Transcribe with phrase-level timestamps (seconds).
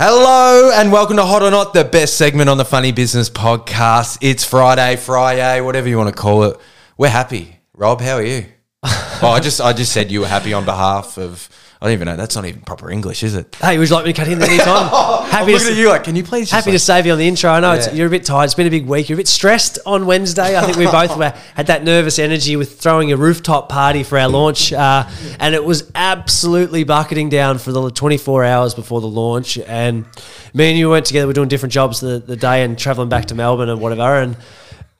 [0.00, 4.18] Hello and welcome to Hot or Not, the best segment on the Funny Business podcast.
[4.20, 6.56] It's Friday, Friday, whatever you want to call it.
[6.96, 7.58] We're happy.
[7.74, 8.46] Rob, how are you?
[8.84, 11.48] oh, I just I just said you were happy on behalf of
[11.80, 12.16] I don't even know.
[12.16, 13.54] That's not even proper English, is it?
[13.60, 14.90] Hey, would you like me to cut in any time?
[14.92, 16.50] I'm happy to, at you like, can you please?
[16.50, 17.50] Happy to save you on the intro.
[17.50, 17.92] I know it's, Yeah.
[17.92, 18.46] you're a bit tired.
[18.46, 19.08] It's been a big week.
[19.08, 20.58] You're a bit stressed on Wednesday.
[20.58, 24.18] I think we both were, had that nervous energy with throwing a rooftop party for
[24.18, 29.06] our launch, uh, and it was absolutely bucketing down for the 24 hours before the
[29.06, 29.56] launch.
[29.58, 30.04] And
[30.52, 31.28] me and you went together.
[31.28, 34.20] We're doing different jobs the, the day and traveling back to Melbourne and whatever.
[34.20, 34.36] And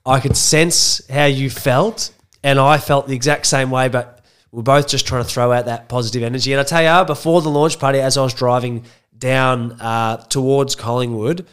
[0.05, 4.18] I could sense how you felt, and I felt the exact same way, but
[4.51, 6.53] we're both just trying to throw out that positive energy.
[6.53, 8.85] And I tell you, before the launch party, as I was driving
[9.17, 11.45] down uh, towards Collingwood,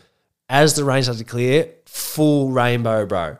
[0.49, 3.39] as the rain started to clear, full rainbow, bro.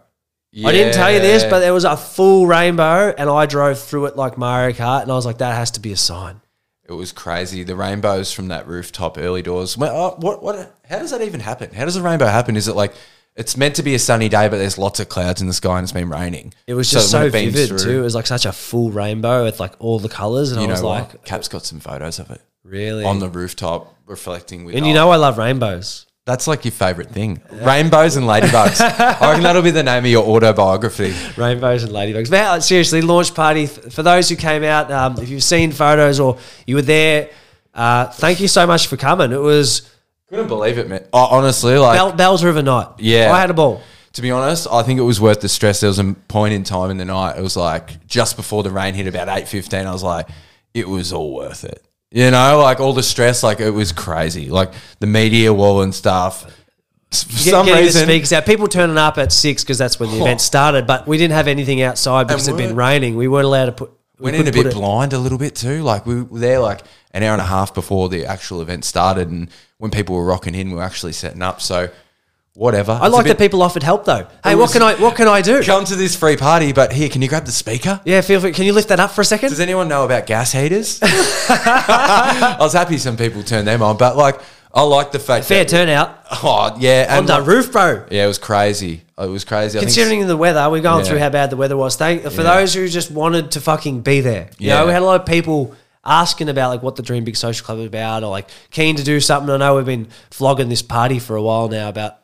[0.65, 4.07] I didn't tell you this, but there was a full rainbow, and I drove through
[4.07, 6.41] it like Mario Kart, and I was like, that has to be a sign.
[6.89, 7.63] It was crazy.
[7.63, 9.77] The rainbows from that rooftop early doors.
[9.77, 10.43] Uh, what?
[10.43, 10.79] What?
[10.89, 11.75] How does that even happen?
[11.75, 12.57] How does a rainbow happen?
[12.57, 12.95] Is it like
[13.37, 15.77] it's meant to be a sunny day, but there's lots of clouds in the sky
[15.79, 16.55] and it's been raining?
[16.67, 17.99] It was just when so, vivid through, too.
[17.99, 20.83] It was like such a full rainbow with like all the colors, and I was
[20.83, 21.25] like, what?
[21.25, 23.05] Cap's got some photos of it really?
[23.05, 24.75] on the rooftop, reflecting with.
[24.75, 26.07] and you know, I love rainbows.
[26.25, 28.81] that's like your favorite thing: rainbows and ladybugs.
[29.21, 31.15] I reckon that'll be the name of your autobiography.
[31.37, 32.31] Rainbows and ladybugs.
[32.31, 33.67] But uh, seriously, launch party.
[33.67, 37.31] For those who came out, um, if you've seen photos or you were there,
[37.75, 39.31] uh, thank you so much for coming.
[39.31, 39.91] It was
[40.29, 41.07] Couldn't believe it, man.
[41.13, 42.89] Oh, honestly, like bell, bells a night.
[42.99, 43.33] Yeah.
[43.33, 43.81] I had a ball.
[44.15, 45.81] To be honest, I think it was worth the stress.
[45.81, 47.39] There was a point in time in the night.
[47.39, 49.87] It was like just before the rain hit, about eight fifteen.
[49.87, 50.29] I was like,
[50.75, 51.87] it was all worth it.
[52.11, 54.49] You know, like all the stress, like it was crazy.
[54.49, 56.43] Like the media wall and stuff.
[57.13, 58.47] For Get- some getting reason, the speakers out.
[58.47, 60.23] People turning up at six because that's when the oh.
[60.23, 60.87] event started.
[60.87, 63.17] But we didn't have anything outside because it had been raining.
[63.17, 63.93] We weren't allowed to put.
[64.19, 65.83] we went in a couldn't bit put it- blind a little bit too.
[65.83, 66.83] Like we were there like
[67.17, 70.55] an hour and a half before the actual event started, and when people were rocking
[70.55, 71.63] in, we were actually setting up.
[71.63, 71.89] So
[72.55, 72.93] whatever.
[73.01, 74.27] I like that people offered help though.
[74.45, 74.95] Hey, what can I?
[74.97, 75.63] What can I do?
[75.65, 78.01] come to this free party, but here, can you grab the speaker?
[78.05, 78.53] Yeah, feel free.
[78.53, 79.49] Can you lift that up for a second?
[79.49, 81.01] Does anyone know about gas heaters?
[81.03, 84.39] I was happy some people turned them on, but like
[84.75, 88.05] I like the fact Fair that turnout oh yeah, on the roof, bro.
[88.11, 89.03] Yeah, it was crazy.
[89.19, 89.79] It was crazy.
[89.79, 91.11] I Considering the weather, we're going Yeah.
[91.11, 91.97] through how bad the weather was.
[91.97, 92.57] Thank for Yeah.
[92.61, 94.51] those who just wanted to fucking be there.
[94.59, 94.81] You Yeah.
[94.81, 95.75] know, we had a lot of people
[96.07, 99.05] asking about like what the Dream Big Social Club is about, or like keen to
[99.05, 99.51] do something.
[99.51, 102.19] I know we've been flogging this party for a while now about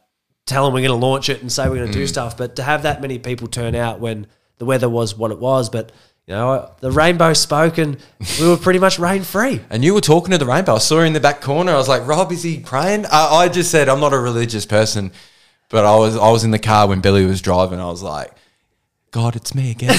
[0.46, 2.02] telling we're going to launch it and say we're going to Mm.
[2.02, 4.26] do stuff, but to have that many people turn out when
[4.58, 5.92] the weather was what it was, but.
[6.24, 7.96] You know, the rainbow spoke and
[8.40, 9.60] we were pretty much rain free.
[9.70, 10.76] And you were talking to the rainbow.
[10.76, 11.72] I saw her in the back corner.
[11.72, 13.06] I was like, Rob, is he praying?
[13.06, 15.10] I, I just said I'm not a religious person,
[15.68, 17.80] but I was I was in the car when Billy was driving.
[17.80, 18.30] I was like,
[19.12, 19.90] God, it's me again.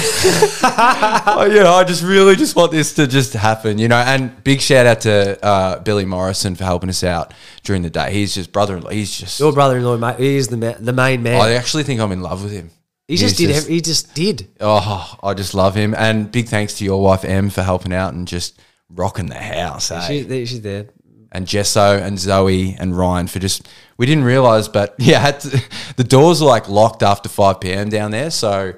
[1.26, 3.96] Oh, you know, I just really just want this to just happen, you know.
[3.96, 7.32] And big shout out to uh, Billy Morrison for helping us out
[7.62, 8.12] during the day.
[8.12, 8.90] He's just brother-in-law.
[8.90, 9.40] He's just.
[9.40, 11.40] Your brother-in-law, mate, he is the ma- the main man.
[11.40, 12.70] I actually think I'm in love with him.
[13.08, 13.56] he just He's did.
[13.56, 14.48] ev- he just did.
[14.60, 15.94] Oh, I just love him.
[15.94, 18.60] And big thanks to your wife Em for helping out and just
[18.90, 19.90] rocking the house.
[19.90, 20.00] eh?
[20.06, 20.86] She, there- she's there.
[21.32, 25.62] and Jesso and Zoe and Ryan for just we didn't realize, but yeah, to,
[25.96, 27.88] the doors were like locked after five p.m.
[27.88, 28.30] down there.
[28.30, 28.74] So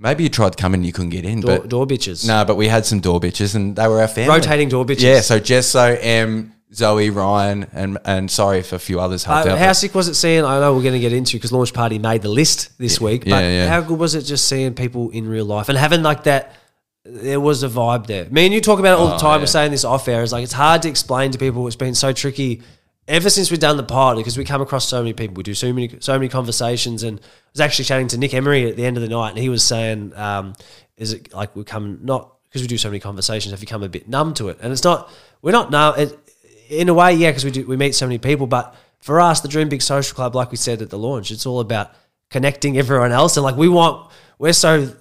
[0.00, 1.40] maybe you tried coming, you couldn't get in.
[1.40, 2.26] Door, but door bitches.
[2.26, 4.34] no, but we had some door bitches, and they were our family.
[4.36, 5.02] Rotating door bitches.
[5.02, 9.52] Yeah, so Jesso, Em, Zoe, Ryan, and and sorry if a few others helped Uh,
[9.52, 9.58] out.
[9.58, 10.44] how sick was it seeing?
[10.44, 13.22] I know we're going to get into because Launch Party made the list this week.
[13.24, 13.68] But yeah, yeah.
[13.68, 16.54] how good was it just seeing people in real life and having like that?
[17.04, 18.26] There was a vibe there.
[18.30, 19.38] Me and you talk about it all the Oh, time.
[19.38, 19.42] yeah.
[19.42, 20.22] We're saying this off air.
[20.22, 21.66] It's like it's hard to explain to people.
[21.66, 22.60] It's been so tricky
[23.08, 25.34] ever since we've done the pod because we come across so many people.
[25.34, 27.02] We do so many so many conversations.
[27.02, 27.22] And I
[27.52, 29.64] was actually chatting to Nick Emery at the end of the night, and he was
[29.64, 30.54] saying, um,
[30.96, 33.88] "Is it like we come not because we do so many conversations, have become a
[33.88, 35.10] bit numb to it?" And it's not.
[35.42, 35.94] We're not numb.
[35.98, 36.18] It,
[36.68, 38.46] in a way, yeah, because we do we meet so many people.
[38.46, 41.46] But for us, the Dream Big Social Club, like we said at the launch, it's
[41.46, 41.90] all about
[42.30, 43.36] connecting everyone else.
[43.36, 44.94] And like we want, we're so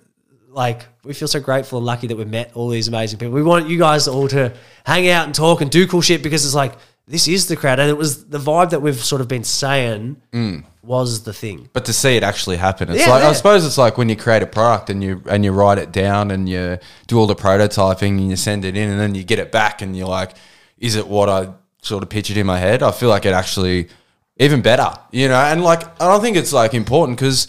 [0.49, 3.33] like we feel so grateful and lucky that we've met all these amazing people.
[3.33, 4.53] We want you guys all to
[4.85, 6.73] hang out and talk and do cool shit because it's like
[7.09, 10.22] this is the crowd, and it was the vibe that we've sort of been saying
[10.32, 10.64] mm.
[10.84, 11.67] was the thing.
[11.73, 13.29] but to see it actually happen, it's Yeah, like yeah.
[13.29, 15.91] I suppose it's like when you create a product and you and you write it
[15.91, 16.78] down and you
[17.08, 19.82] do all the prototyping and you send it in and then you get it back
[19.82, 20.35] and you're like,
[20.78, 21.50] is it what I
[21.82, 22.84] sort of pictured in my head?
[22.84, 23.90] I feel like it actually
[24.38, 25.40] even better, you know.
[25.40, 27.47] And like I don't think it's like important because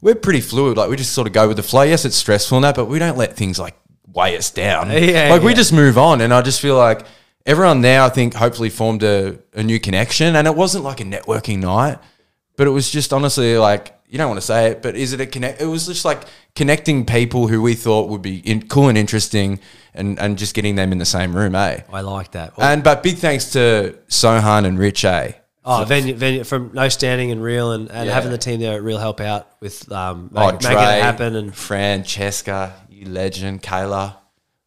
[0.00, 0.78] we're pretty fluid.
[0.78, 1.82] Like we just sort of go with the flow.
[1.82, 3.76] Yes, it's stressful and that, but we don't let things like
[4.10, 4.90] weigh us down.
[4.90, 6.22] Yeah, like we just move on.
[6.22, 7.04] And I just feel like
[7.46, 10.36] everyone there, I think, hopefully formed a, a new connection.
[10.36, 11.98] And it wasn't like a networking night,
[12.56, 15.20] but it was just honestly like you don't want to say it, but is it
[15.22, 15.62] a connect?
[15.62, 16.24] It was just like
[16.54, 19.58] connecting people who we thought would be in, cool and interesting,
[19.94, 21.80] and and just getting them in the same room, eh?
[21.90, 22.52] I like that.
[22.58, 25.32] And but big thanks to Sohan and Rich, eh?
[25.64, 28.12] Oh, venue, venue from no standing and real, and, and Yeah.
[28.14, 31.34] having the team there at real help out with um, make, Oh, making it happen.
[31.36, 34.16] And Francesca, you legend, Kayla,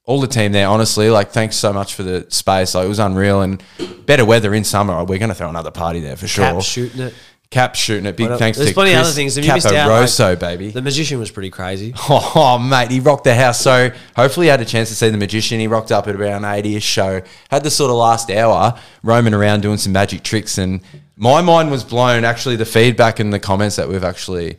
[0.06, 0.68] all the team there.
[0.68, 2.76] Honestly, like thanks so much for the space.
[2.76, 3.62] Like it was unreal and
[4.06, 4.94] better weather in summer.
[4.94, 6.46] Oh, we're going to throw another party there for sure.
[6.46, 7.14] Cap shooting it.
[7.52, 8.18] Cap shooting it.
[8.18, 9.36] Big What thanks There's to plenty Chris of other things.
[9.36, 9.68] Have you missed?
[9.68, 10.72] Caparoso, like, baby.
[10.72, 11.94] The magician was pretty crazy.
[12.10, 13.62] Oh, mate, he rocked the house.
[13.62, 15.60] So hopefully, you had a chance to see the magician.
[15.60, 17.22] He rocked up at around 80 ish show.
[17.50, 20.58] Had the sort of last hour roaming around doing some magic tricks.
[20.58, 20.82] And
[21.18, 22.26] my mind was blown.
[22.26, 24.58] Actually, the feedback and the comments that we've actually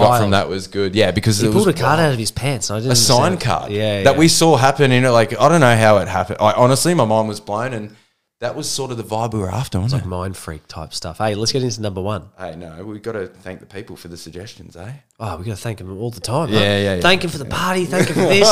[0.00, 0.94] got from that was good.
[0.94, 2.70] Yeah, because He it pulled was a card out of his pants.
[2.70, 4.18] I didn't a sign card Yeah, that yeah.
[4.18, 5.10] we saw happen in it.
[5.10, 6.38] Like, I don't know how it happened.
[6.40, 7.72] I, honestly, my mind was blown.
[7.72, 7.96] And
[8.42, 10.04] that was sort of the vibe we were after, wasn't it?
[10.04, 11.18] Like mind freak type stuff.
[11.18, 12.28] Hey, let's get into number one.
[12.38, 14.92] Hey, no, we've got to thank the people for the suggestions, eh?
[15.20, 16.48] Oh, we got to thank him all the time.
[16.48, 16.54] huh?
[16.54, 17.00] Yeah, yeah, yeah.
[17.00, 17.84] Thank him for the party.
[17.84, 18.48] Thank him for this.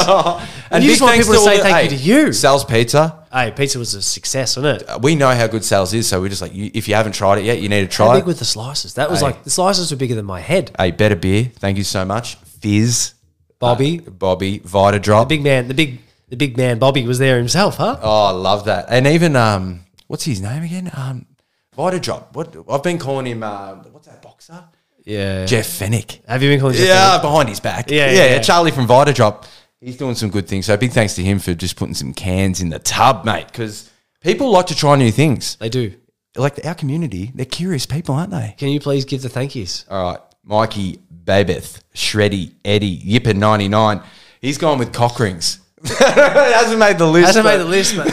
[0.70, 2.32] And you just want people to all say the- thank you to you.
[2.32, 3.26] Sal's Pizza.
[3.32, 4.88] hey, pizza was a success, wasn't it?
[4.88, 7.12] Uh, we know how good Sal's is, so we're just like, you, if you haven't
[7.12, 8.26] tried it yet, you need to How try big it.
[8.28, 8.94] with the slices?
[8.94, 9.26] That was Hey.
[9.26, 10.70] like the slices were bigger than my head.
[10.78, 11.50] Hey, better beer.
[11.56, 12.36] Thank you so much.
[12.36, 13.14] Fizz.
[13.58, 14.58] Bobby, Uh, Bobby.
[14.64, 15.28] Vita Drop.
[15.28, 15.98] big man, the big,
[16.30, 17.98] the big man, Bobby was there himself, huh?
[18.02, 18.86] oh, I love that.
[18.88, 20.90] And even, um, what's his name again?
[20.94, 21.26] Um,
[21.76, 22.34] Vita Drop.
[22.34, 24.64] What I've been calling him, uh, what's that boxer?
[25.04, 25.44] Yeah.
[25.46, 26.24] Jeff Fenech.
[26.26, 26.76] Have you been calling?
[26.76, 27.22] Jeff Yeah, Fenwick?
[27.22, 27.90] behind his back.
[27.90, 28.40] Yeah, Yeah, yeah, yeah, yeah.
[28.40, 29.46] Charlie from Vita Drop.
[29.80, 30.66] He's doing some good things.
[30.66, 33.46] So big thanks to him for just putting some cans in the tub, mate.
[33.46, 33.90] Because
[34.20, 35.56] people like to try new things.
[35.56, 35.94] They do.
[36.36, 38.54] Like our community, they're curious people, aren't they?
[38.58, 39.84] Can you please give the thank yous?
[39.90, 44.00] All right, Mikey, Babeth, Shreddy, Eddie, Yipper ninety nine.
[44.40, 45.58] He's gone with cock rings.
[45.98, 47.26] Hasn't made the list.
[47.28, 48.12] Hasn't but made the list, mate.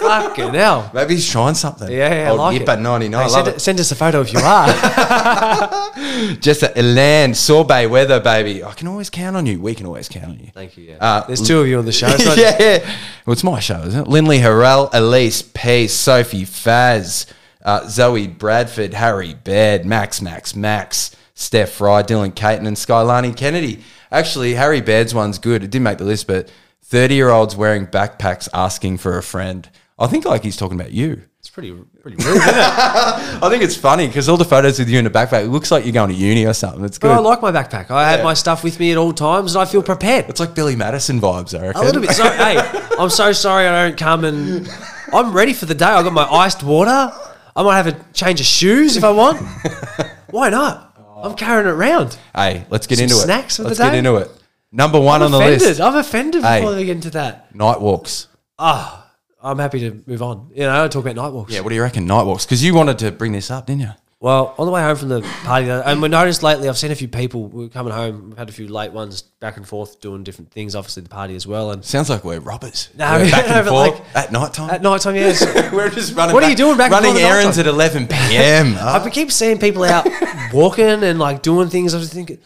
[0.00, 0.90] Fucking hell.
[0.94, 1.90] Maybe he's trying something.
[1.90, 2.80] Yeah, yeah, I Old like Yipper it.
[2.80, 3.28] ninety Hey, nine.
[3.30, 3.60] send, it- it.
[3.60, 4.66] send us a photo if you are.
[6.40, 8.62] Just a Elan, sorbet weather, baby.
[8.64, 9.60] I can always count on you.
[9.60, 10.50] We can always count on you.
[10.52, 10.84] Thank you.
[10.84, 10.96] Yeah.
[11.00, 12.08] Uh, There's two of you on the show.
[12.08, 12.78] It's yeah, yeah.
[13.26, 14.08] Well, it's my show, isn't it?
[14.08, 17.26] Lindley Harrell, Elise, P, Sophie, Faz,
[17.64, 23.82] uh, Zoe, Bradford, Harry, Baird, Max, Max, Max, Steph Fry, Dylan Caton, and Skylani Kennedy.
[24.10, 25.62] Actually, Harry Baird's one's good.
[25.62, 26.50] It didn't make the list, but
[26.90, 29.68] 30 year olds wearing backpacks asking for a friend.
[29.96, 31.22] I think like he's talking about you.
[31.38, 32.44] It's pretty, pretty rude, isn't it?
[32.52, 35.70] I think it's funny because all the photos with you in a backpack, it looks
[35.70, 36.84] like you're going to uni or something.
[36.84, 37.06] It's good.
[37.08, 37.90] But I like my backpack.
[37.90, 40.28] I have my stuff with me at all times, and I feel prepared.
[40.28, 41.80] it's like Billy Madison vibes, I reckon.
[41.80, 42.10] A little bit.
[42.10, 42.58] So, hey,
[42.98, 44.68] I'm so sorry I don't come and
[45.12, 45.86] I'm ready for the day.
[45.86, 47.12] I got my iced water.
[47.56, 49.38] I might have a change of shoes if I want.
[50.30, 50.88] Why not?
[51.22, 52.18] I'm carrying it around.
[52.34, 53.62] Hey, let's get Some into snacks it.
[53.62, 53.82] for the day.
[53.84, 54.39] Let's get into it.
[54.72, 55.80] Number one I'm on the list.
[55.80, 56.60] I'm offended Hey.
[56.60, 57.54] before we get into that.
[57.54, 58.28] Night walks.
[58.58, 59.10] Ah,
[59.42, 60.50] I'm happy to move on.
[60.54, 61.52] You know, talk about night walks.
[61.52, 62.06] Yeah, what do you reckon?
[62.06, 62.44] Night walks.
[62.44, 63.90] Because you wanted to bring this up, didn't you?
[64.22, 66.94] Well, on the way home from the party, and we noticed lately, I've seen a
[66.94, 67.46] few people.
[67.48, 68.28] We were coming home.
[68.28, 70.74] We've had a few late ones back and forth doing different things.
[70.76, 71.70] Obviously, the party as well.
[71.70, 72.90] And Sounds like we're robbers.
[72.98, 74.70] No, We're back and but forth like- at night time.
[74.70, 75.42] at night time, yes.
[75.72, 76.34] we're just running.
[76.34, 77.70] What are you doing back and running forth at errands nighttime?
[77.70, 78.76] at eleven p.m.
[78.78, 80.06] I keep seeing people out
[80.52, 81.94] walking and like doing things.
[81.94, 82.40] I was thinking,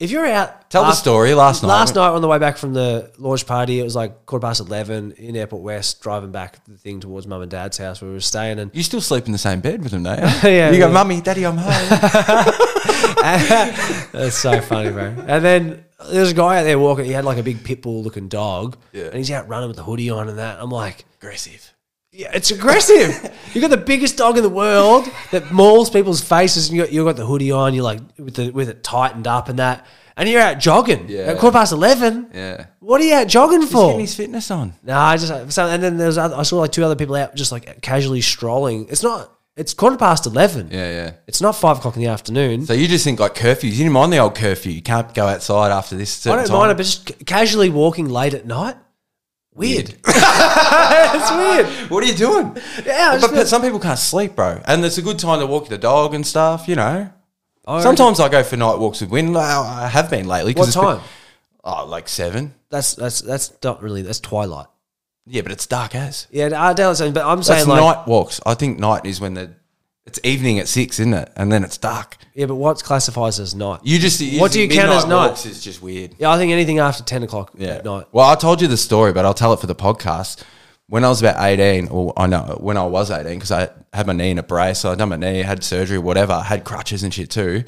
[0.00, 1.68] if you're out, Tell the story last night.
[1.68, 4.60] Last night on the way back from the launch party, it was like quarter past
[4.60, 8.14] eleven in Airport West, driving back the thing towards mum and dad's house where we
[8.14, 10.24] were staying, and You still sleep in the same bed with them, don't you?
[10.50, 11.72] Yeah, You go, mummy, daddy, I'm home.
[14.12, 15.14] That's so funny, bro.
[15.26, 17.04] And then there's a guy out there walking.
[17.06, 19.04] He had like a big pit bull looking dog, Yeah.
[19.06, 20.58] and he's out running with the hoodie on and that.
[20.60, 21.74] I'm like, Aggressive.
[22.18, 23.32] Yeah, it's aggressive.
[23.54, 26.92] you got the biggest dog in the world that mauls people's faces, and you got
[26.92, 27.74] you got the hoodie on.
[27.74, 31.30] You're like with the with it tightened up and that, and you're out jogging Yeah.
[31.30, 32.30] at quarter past eleven.
[32.34, 32.66] Yeah.
[32.80, 33.86] What are you out jogging He's for?
[33.86, 34.74] getting his fitness on.
[34.82, 37.14] No, I just so, and then there was other, I saw like two other people
[37.14, 38.88] out just like casually strolling.
[38.88, 39.34] It's not.
[39.56, 40.70] It's quarter past eleven.
[40.72, 41.12] Yeah, yeah.
[41.26, 42.64] It's not five o'clock in the afternoon.
[42.66, 43.64] So you just think like curfews.
[43.72, 44.70] You didn't mind the old curfew.
[44.72, 46.58] You can't go outside after this I certain don't time.
[46.58, 48.76] mind it, but just ca- casually walking late at night.
[49.58, 49.88] Weird.
[50.06, 51.90] it's weird.
[51.90, 52.56] What are you doing?
[52.86, 54.60] Yeah, But, but some people can't sleep, bro.
[54.66, 57.10] And it's a good time to walk the dog and stuff, you know.
[57.66, 59.36] I Sometimes I go for night walks with Win.
[59.36, 60.54] I have been lately.
[60.54, 61.00] 'cause What it's been- time?
[61.64, 62.54] oh, like seven.
[62.70, 64.66] That's that's that's not really that's twilight.
[65.26, 66.26] Yeah, but it's dark as.
[66.30, 68.40] Yeah, I don't saying, but I'm That's saying like night walks.
[68.46, 69.50] I think night is when the
[70.08, 71.30] it's evening at six, isn't it?
[71.36, 72.16] And then it's dark.
[72.34, 73.80] yeah, but what classifies as night?
[73.84, 75.28] You just What do you count as night?
[75.28, 76.14] walks Is just weird.
[76.18, 77.76] Yeah, I think anything after ten o'clock Yeah.
[77.76, 78.06] at night.
[78.12, 80.42] Well, I told you the story, but I'll tell it for the podcast.
[80.90, 84.06] When I was about 18, or I know when I was 18, because I had
[84.06, 86.64] my knee in a brace, so I done my knee, had surgery, whatever, I had
[86.64, 87.64] crutches and shit too.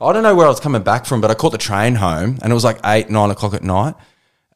[0.00, 2.38] I don't know where I was coming back from, but I caught the train home
[2.42, 3.94] and it was like eight, nine o'clock at night.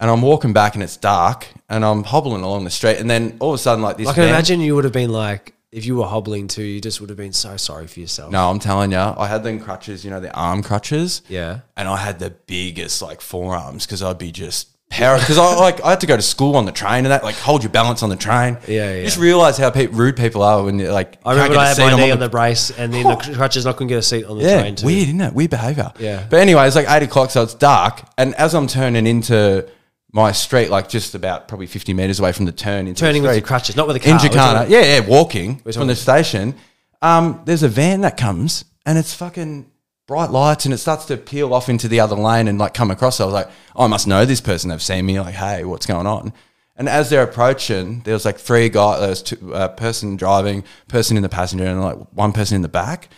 [0.00, 2.96] And I'm walking back and it's dark and I'm hobbling along the street.
[2.99, 4.08] And then all of a sudden, like this.
[4.08, 6.81] I can van- imagine you would have been like if you were hobbling too, you
[6.81, 8.33] just would have been so sorry for yourself.
[8.33, 11.23] No, I'm telling you, I had them crutches, you know, the arm crutches.
[11.29, 11.61] Yeah.
[11.77, 15.81] And I had the biggest like forearms because I'd be just power because I like
[15.83, 18.03] I had to go to school on the train and that like hold your balance
[18.03, 18.59] on the train.
[18.67, 19.05] Yeah, yeah.
[19.05, 21.19] Just realize how pe- rude people are when you're like.
[21.25, 23.77] I remember I had my knee on on the brace, and then the crutches not
[23.77, 24.75] going to get a seat on the yeah, train.
[24.75, 24.87] Too.
[24.87, 25.33] weird, isn't it?
[25.33, 25.93] Weird behavior.
[26.00, 26.27] Yeah.
[26.29, 29.69] But anyway, it's like eight o'clock, so it's dark, and as I'm turning into
[30.12, 33.29] my street, like just about probably 50 meters away from the turn into Turning the
[33.29, 34.12] with street, your crutches, not with a car.
[34.12, 34.69] in Jakarta.
[34.69, 36.55] Yeah, yeah, walking from the station.
[37.02, 39.71] Um, there's a van that comes and it's fucking
[40.07, 42.90] bright lights and it starts to peel off into the other lane and like come
[42.90, 43.21] across.
[43.21, 44.71] I was like, oh, I must know this person.
[44.71, 45.21] They've seen me.
[45.21, 46.33] Like, hey, what's going on?
[46.76, 49.00] And as they're approaching, there was like three guys.
[49.00, 52.62] There was two, a person driving, person in the passenger, and like one person in
[52.62, 53.09] the back.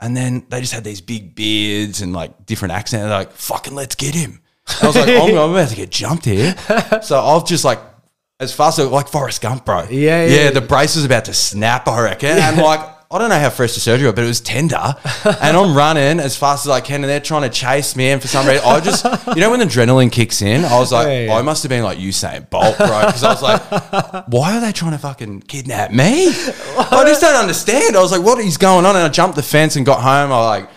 [0.00, 3.02] And then they just had these big beards and like different accents.
[3.04, 4.40] They're like, fucking let's get him.
[4.82, 6.54] I was like, oh, I'm about to get jumped here.
[7.02, 7.80] So I've just like,
[8.40, 9.82] as fast as like Forrest Gump, bro.
[9.82, 10.44] Yeah, yeah, yeah.
[10.44, 10.50] yeah.
[10.50, 12.30] The brace was about to snap, I reckon.
[12.38, 12.80] And like,
[13.10, 14.76] I don't know how fresh the surgery was, but it was tender.
[15.24, 18.10] and I'm running as fast as I can, and they're trying to chase me.
[18.10, 21.06] And for some reason, I just, you know, when adrenaline kicks in, I was like,
[21.06, 21.34] Yeah, yeah.
[21.34, 23.06] I must have been like Usain Bolt, bro.
[23.06, 26.28] Because I was like, why are they trying to fucking kidnap me?
[26.28, 27.96] I just don't understand.
[27.96, 28.96] I was like, what is going on?
[28.96, 30.32] And I jumped the fence and got home.
[30.32, 30.70] I like,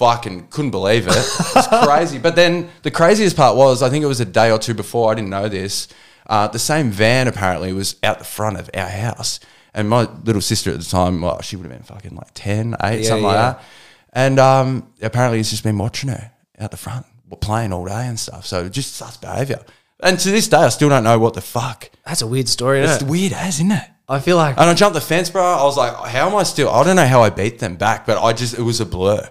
[0.00, 1.14] fucking couldn't believe it.
[1.14, 2.16] It's crazy.
[2.16, 5.12] But then the craziest part was, I think it was a day or two before,
[5.12, 5.88] I didn't know this.
[6.26, 9.40] Uh, the same van apparently was out the front of our house.
[9.74, 12.76] And my little sister at the time, well, she would have been fucking like 10,
[12.82, 13.62] 8, Yeah, something like that.
[14.14, 17.04] And um, apparently he's just been watching her out the front,
[17.42, 18.46] playing all day and stuff.
[18.46, 19.60] So just sus behavior.
[20.02, 21.90] And to this day, I still don't know what the fuck.
[22.06, 22.80] That's a weird story.
[22.80, 23.06] It's it?
[23.08, 23.84] weird as, isn't it?
[24.08, 25.42] I feel like And I jumped the fence, bro.
[25.44, 26.70] I was like, how am I still?
[26.70, 29.28] I don't know how I beat them back, but I just, it was a blur.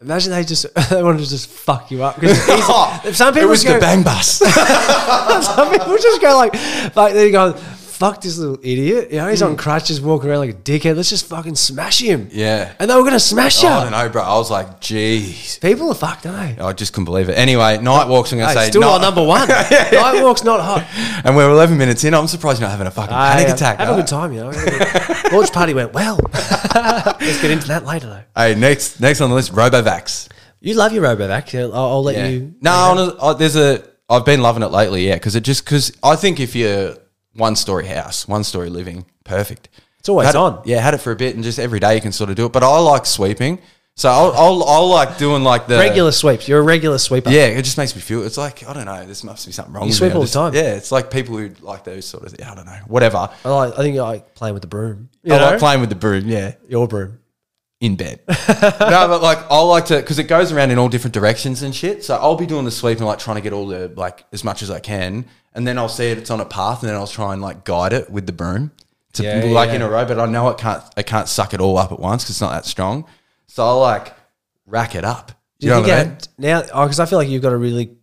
[0.00, 2.16] Imagine they just they wanted to just fuck you up.
[2.16, 3.12] 'Cause it's easy.
[3.14, 4.38] some people it was go, the bang bus.
[5.56, 6.54] some people just go like,
[6.96, 7.52] like they go,
[7.98, 9.10] fuck this little idiot.
[9.10, 9.56] You know, he's on hmm.
[9.56, 10.94] crutches, walking around like a dickhead.
[10.94, 12.28] Let's just fucking smash him.
[12.30, 12.72] yeah.
[12.78, 13.74] And they were gonna smash oh, you.
[13.74, 14.22] I don't know, bro.
[14.22, 15.60] I was like, jeez.
[15.60, 16.62] People are fucked, aren't they?
[16.62, 17.36] I just couldn't believe it.
[17.36, 18.32] Anyway, night walks.
[18.32, 19.48] I'm gonna Hey, say still night- our number one.
[19.48, 20.86] Night walk's not hot.
[21.24, 22.14] and we're 11 minutes in.
[22.14, 23.78] I'm surprised you're not having a fucking panic Hey, attack.
[23.78, 24.50] Have a good time, you know.
[25.32, 26.20] Launch party went well.
[26.74, 28.40] Let's get into that later, though.
[28.40, 30.28] Hey, next, next on the list, Robovacs.
[30.60, 31.58] You love your Robovac.
[31.58, 32.28] I'll, I'll let Yeah.
[32.28, 32.54] you.
[32.60, 33.82] No, honest- oh, there's a.
[34.08, 35.06] I've been loving it lately.
[35.06, 36.96] Yeah, because it just because I think if you're
[37.34, 39.68] one story house, one story living, perfect.
[40.00, 40.62] It's always Had it- on.
[40.64, 42.46] yeah, had it for a bit, and just every day you can sort of do
[42.46, 42.52] it.
[42.52, 43.58] But I like sweeping,
[43.96, 46.46] so I'll, I'll, I'll like doing like the Regular sweeps.
[46.48, 47.30] You're a regular sweeper.
[47.30, 48.22] Yeah, it just makes me feel.
[48.24, 49.04] It's like I don't know.
[49.06, 49.86] This must be something wrong.
[49.88, 50.54] You sweep all the time.
[50.54, 52.34] Yeah, it's like people who like those sort of.
[52.38, 52.78] Yeah, I don't know.
[52.86, 53.28] Whatever.
[53.44, 55.10] I, like, I think I like playing with the broom.
[55.24, 55.44] You I know?
[55.50, 56.28] like playing with the broom.
[56.28, 57.18] Yeah, your broom.
[57.80, 58.20] In bed.
[58.28, 58.34] no,
[59.08, 62.04] but like I like to because it goes around in all different directions and shit.
[62.04, 64.42] So I'll be doing the sweep and like trying to get all the like as
[64.44, 66.18] much as I can, and then I'll see it.
[66.18, 68.72] It's on a path, and then I'll try and like guide it with the broom
[69.14, 69.76] to Yeah, like yeah.
[69.76, 70.04] in a row.
[70.04, 70.82] But I know it can't.
[70.96, 73.06] It can't suck it all up at once because it's not that strong.
[73.46, 74.12] So I'll like
[74.66, 75.32] rack it up.
[75.60, 76.18] Do you know what I mean?
[76.38, 76.62] now?
[76.72, 77.96] Oh, because I feel like you've got a really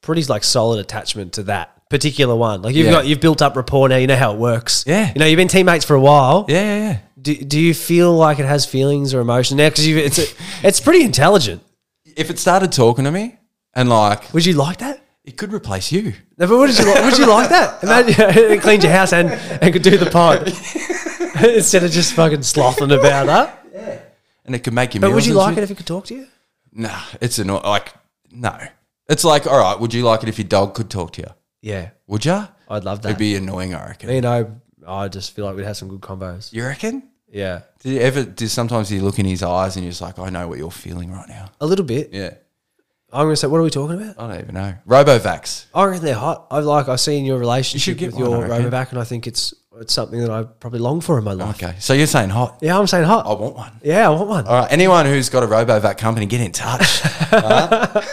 [0.00, 2.62] pretty like solid attachment to that particular one.
[2.62, 2.92] Like you've Yeah.
[2.92, 3.96] got you've built up rapport now.
[3.96, 4.84] You know how it works.
[4.86, 5.12] Yeah.
[5.14, 6.46] You know you've been teammates for a while.
[6.48, 6.98] Yeah, yeah, yeah.
[7.22, 9.68] Do, do you feel like it has feelings or emotion now?
[9.70, 10.26] Because it's a,
[10.66, 11.62] it's pretty intelligent.
[12.16, 13.38] If it started talking to me
[13.74, 15.00] and like Would you like that?
[15.24, 16.14] it could replace you.
[16.36, 17.82] No, but would you like, would you like that?
[17.84, 18.14] Imagine
[18.52, 19.30] it cleaned your house and,
[19.62, 20.48] and could do the pod
[21.44, 23.66] instead of just fucking slothing about that.
[23.72, 24.00] Yeah.
[24.44, 25.00] And it could make you.
[25.00, 26.26] But would you like it if it could talk to you?
[26.72, 27.94] Nah, it's anno- like
[28.32, 28.58] no.
[29.08, 29.78] It's like all right.
[29.78, 31.28] Would you like it if your dog could talk to you?
[31.60, 32.48] Yeah, Would you?
[32.68, 33.10] I'd love that.
[33.10, 34.10] It'd be annoying, I reckon.
[34.10, 36.52] you know, I just feel like we'd have some good combos.
[36.52, 37.04] You reckon?
[37.32, 38.24] Yeah, Do you ever?
[38.24, 40.70] Do sometimes you look in his eyes and you're just like, I know what you're
[40.70, 41.46] feeling right now.
[41.60, 42.10] a little bit.
[42.12, 42.34] Yeah,
[43.12, 44.20] I'm gonna say, what are we talking about?
[44.20, 44.74] I don't even know.
[44.86, 45.64] Robovacs.
[45.74, 46.46] I reckon they're hot.
[46.50, 46.88] I like.
[46.88, 48.70] I see in your relationship get with one, your I reckon.
[48.70, 51.62] Robovac, and I think it's it's something that I probably long for in my life.
[51.62, 52.58] Okay, so you're saying hot?
[52.60, 53.26] Yeah, I'm saying hot.
[53.26, 53.72] I want one.
[53.82, 54.46] Yeah, I want one.
[54.46, 57.02] All right, anyone who's got a Robovac company, get in touch.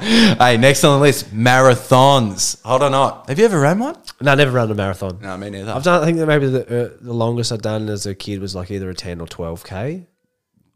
[0.00, 2.62] Hey, next on the list, marathons.
[2.62, 3.28] Hold on, not.
[3.28, 3.96] Have you ever ran one?
[4.20, 5.18] No, I never run a marathon.
[5.20, 5.72] No, me neither.
[5.72, 6.02] I've done.
[6.02, 8.70] I think that maybe the uh, the longest I've done as a kid was like
[8.70, 10.06] either a ten or twelve k.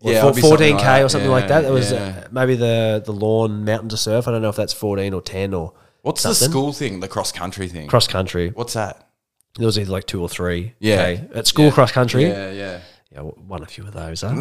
[0.01, 1.03] Yeah, Yeah, it'll be something fourteen like k that.
[1.05, 1.65] or something Yeah, like that.
[1.65, 2.23] It was yeah.
[2.25, 4.29] uh, maybe the the Lorne mountain to surf.
[4.29, 7.01] I don't know if that's fourteen or ten or What's the school thing?
[7.01, 7.87] The cross country thing.
[7.89, 8.51] cross country.
[8.51, 9.09] What's that?
[9.57, 10.75] There was either like two or three.
[10.79, 11.19] Yeah.
[11.35, 12.25] At school cross country.
[12.25, 12.81] Yeah, yeah.
[13.11, 14.23] Yeah, w- won a few of those.
[14.23, 14.33] Huh?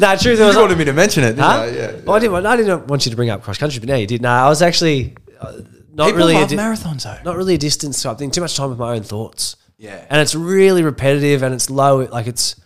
[0.00, 0.36] no, true.
[0.36, 1.48] There was You wanted me to mention it, didn't Huh?
[1.62, 1.68] I?
[1.70, 1.92] Yeah.
[2.04, 2.44] Well, I didn't.
[2.46, 4.20] I didn't want you to bring up cross country, but now you did.
[4.20, 5.52] No, I was actually uh,
[5.90, 7.16] not People really a love di- marathons though.
[7.24, 8.30] not really a distance type thing.
[8.30, 9.56] Too much time with my own thoughts.
[9.78, 10.04] Yeah.
[10.10, 12.00] and it's really repetitive and it's low.
[12.04, 12.56] Like it's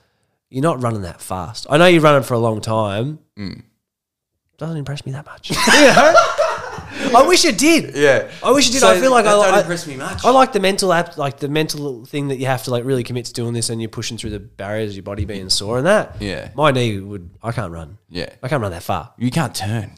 [0.50, 1.66] you're not running that fast.
[1.70, 3.20] I know you're running for a long time.
[3.38, 3.62] Mm.
[4.58, 5.50] Doesn't impress me that much.
[5.50, 6.14] you know?
[7.14, 7.94] I wish it did.
[7.96, 8.30] Yeah.
[8.42, 8.80] I wish it did.
[8.80, 10.24] So I feel like I, don't I, impress me much.
[10.24, 13.04] I like the mental app, like the mental thing that you have to like really
[13.04, 15.78] commit to doing this, and you're pushing through the barriers, of your body being sore,
[15.78, 16.16] and that.
[16.20, 16.50] Yeah.
[16.54, 17.30] my knee would.
[17.42, 17.98] I can't run.
[18.08, 18.28] Yeah.
[18.42, 19.12] I can't run that far.
[19.18, 19.92] You can't turn.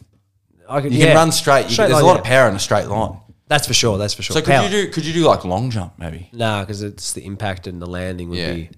[0.68, 1.06] I could, You yeah.
[1.06, 1.64] can run straight.
[1.66, 3.18] You Straight can, there's a line, lot of power in a straight line.
[3.48, 3.98] That's for sure.
[3.98, 4.34] That's for sure.
[4.34, 6.30] So could you do could you do like long jump maybe?
[6.32, 8.52] Nah, because it's the impact and the landing would Yeah.
[8.54, 8.70] be.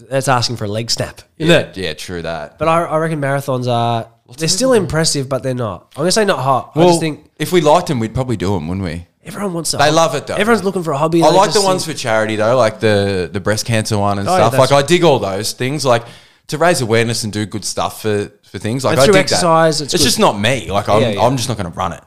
[0.00, 1.76] That's asking for a leg snap, isn't Yeah, it?
[1.76, 2.58] yeah, true that.
[2.58, 4.10] But I, I reckon marathons are.
[4.36, 5.92] They're still impressive, but they're not.
[5.96, 6.72] I'm gonna say not hot.
[6.74, 9.06] I Well, just think if we liked them, we'd probably do them, wouldn't we?
[9.24, 9.72] everyone wants.
[9.72, 10.34] A They love it though.
[10.34, 11.22] Everyone's looking for a hobby.
[11.22, 13.96] I They like just the ones think- for charity though, like the the breast cancer
[13.96, 14.52] one and Oh, yeah, stuff.
[14.52, 16.04] that's- like I dig all those things, like
[16.48, 18.84] to raise awareness and do good stuff for for things.
[18.84, 19.84] Like And I through dig exercise, that.
[19.84, 20.06] it's It's, good.
[20.08, 20.70] just not me.
[20.70, 21.22] Like I'm Yeah, yeah.
[21.22, 22.02] I'm just not going to run it.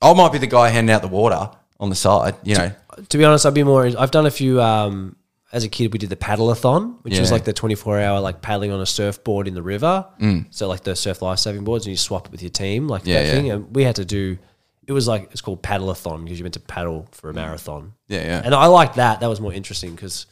[0.00, 2.36] I might be the guy handing out the water on the side.
[2.44, 2.70] You know,
[3.08, 3.84] to be honest, I'd be more.
[3.98, 4.62] I've done a few.
[4.62, 5.16] Um,
[5.52, 8.80] as a kid, we did the paddle-a-thon, which was like the 24-hour like paddling on
[8.80, 10.06] a surfboard in the river.
[10.50, 13.06] So like the surf life-saving boards, and you swap it with your team, like Mm.
[13.06, 13.32] Yeah, that yeah.
[13.34, 13.50] thing.
[13.50, 14.38] And we had to do.
[14.86, 17.92] It was like it's called paddle-a-thon because you meant to paddle for a marathon.
[18.08, 18.42] yeah, yeah.
[18.44, 19.20] And I liked that.
[19.20, 20.26] That was more interesting because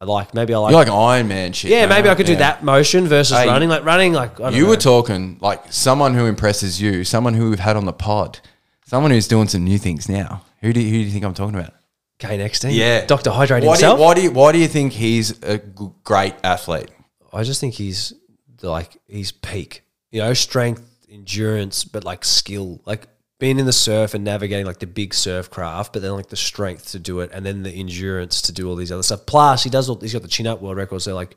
[0.00, 0.72] I like maybe I like.
[0.72, 1.70] You're like Iron Man shit.
[1.70, 1.90] yeah, man.
[1.90, 2.38] maybe I could do Yeah.
[2.38, 3.68] that motion versus Hey, running.
[3.68, 4.68] Like running, like I don't You know.
[4.70, 8.40] were talking like someone who impresses you, someone who we've had on the pod,
[8.84, 10.42] someone who's doing some new things now.
[10.60, 11.72] Who do you, who do you think I'm talking about?
[12.22, 12.70] Kane Exton.
[12.70, 13.96] Yeah, Doctor Hydrate why himself.
[13.96, 16.90] Do you, why do you why do you think he's a g- great athlete?
[17.32, 18.12] I just think he's
[18.62, 19.82] like he's peak.
[20.10, 24.78] You know, strength, endurance, but like skill, like being in the surf and navigating like
[24.78, 27.72] the big surf craft, but then like the strength to do it, and then the
[27.72, 29.26] endurance to do all these other stuff.
[29.26, 29.98] Plus, he does all.
[29.98, 31.36] He's got the chin up world record, so like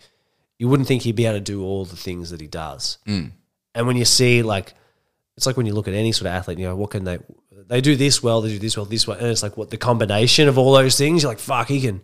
[0.60, 2.98] you wouldn't think he'd be able to do all the things that he does.
[3.08, 3.32] Mm.
[3.74, 4.74] And when you see like,
[5.36, 7.20] it's like when you look at any sort of athlete, you know, what can they?
[7.68, 9.78] They do this well, they do this well, this well, and it's like what the
[9.78, 11.24] combination of all those things.
[11.24, 12.02] You're like, fuck, he can,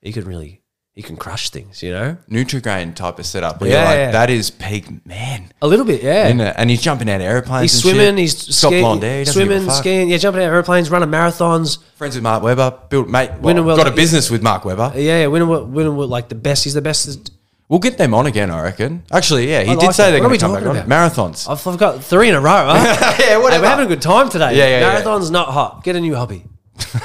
[0.00, 0.62] he can really,
[0.94, 2.16] he can crush things, you know.
[2.30, 3.60] Nutrigrain type of setup.
[3.60, 4.10] Where Yeah, you're like, yeah.
[4.12, 5.52] that is peak man.
[5.60, 6.26] A little bit, yeah.
[6.26, 6.54] Isn't it?
[6.56, 7.62] And he's jumping out of airplanes.
[7.72, 8.12] He's and swimming.
[8.14, 8.18] shit.
[8.18, 9.18] He's ski- blonde hair.
[9.18, 10.08] He doesn't give a swimming, skiing.
[10.10, 11.78] Yeah, jumping out of airplanes, running marathons.
[11.96, 12.78] Friends with Mark Webber.
[12.88, 13.30] Built mate.
[13.32, 14.92] Well, Winning got a business with Mark Webber.
[14.94, 16.64] Yeah, yeah, winning, winning like the best.
[16.64, 17.30] He's the best.
[17.68, 18.50] We'll get them on again.
[18.50, 19.02] I reckon.
[19.10, 20.10] Actually, yeah, he I did like say that.
[20.12, 21.48] they're What are going we to come back on talking marathons.
[21.50, 22.66] I've, I've got three in a row.
[22.68, 22.74] Huh?
[22.84, 24.56] yeah, Hey, we're having a good time today.
[24.56, 24.88] Yeah, yeah, yeah.
[24.88, 25.82] Marathon's not hot.
[25.82, 26.44] Get a new hobby.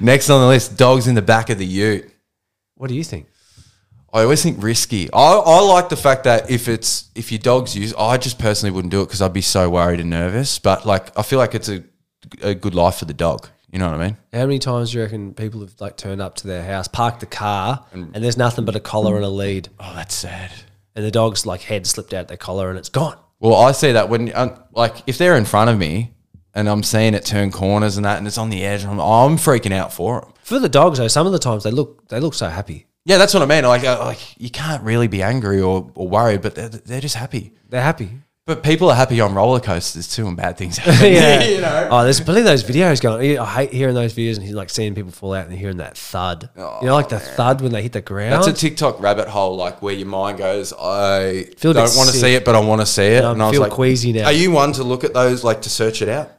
[0.00, 2.10] Next on the list, dogs in the back of the Ute.
[2.74, 3.28] What do you think?
[4.12, 5.10] I always think risky.
[5.12, 8.70] I, I like the fact that if it's if your dog's use, I just personally
[8.72, 10.58] wouldn't do it because I'd be so worried and nervous.
[10.58, 11.82] But like, I feel like it's a
[12.42, 13.48] a good life for the dog.
[13.72, 14.16] You know what I mean?
[14.32, 17.20] How many times do you reckon people have like turned up to their house, parked
[17.20, 20.50] the car, and there's nothing but a collar and a lead, Oh, that's sad.
[20.94, 23.16] and the dog's like head slipped out their collar and it's gone.
[23.40, 26.12] Well, I see that when um, like if they're in front of me
[26.54, 29.36] and I'm seeing it turn corners and that, and it's on the edge, I'm, I'm
[29.36, 30.32] freaking out for them.
[30.42, 32.86] For the dogs though, some of the times they look they look so happy.
[33.06, 33.64] Yeah, that's what I mean.
[33.64, 37.16] Like, uh, like you can't really be angry or, or worried, but they're, they're just
[37.16, 37.52] happy.
[37.68, 38.10] They're happy.
[38.44, 41.12] But people are happy on roller coasters too, and bad things happen.
[41.12, 41.44] yeah.
[41.48, 41.88] you know.
[41.92, 43.38] Oh, there's plenty of those videos going.
[43.38, 45.96] I hate hearing those videos and he's like seeing people fall out and hearing that
[45.96, 46.50] thud.
[46.56, 48.32] you know, like the thud when they hit the ground.
[48.32, 50.72] That's a TikTok rabbit hole, like where your mind goes.
[50.72, 53.22] I Feel don't want to see it, but I want to see it.
[53.22, 54.24] I and I was feel like, queasy now.
[54.24, 56.32] Are you one to look at those, like to search it out?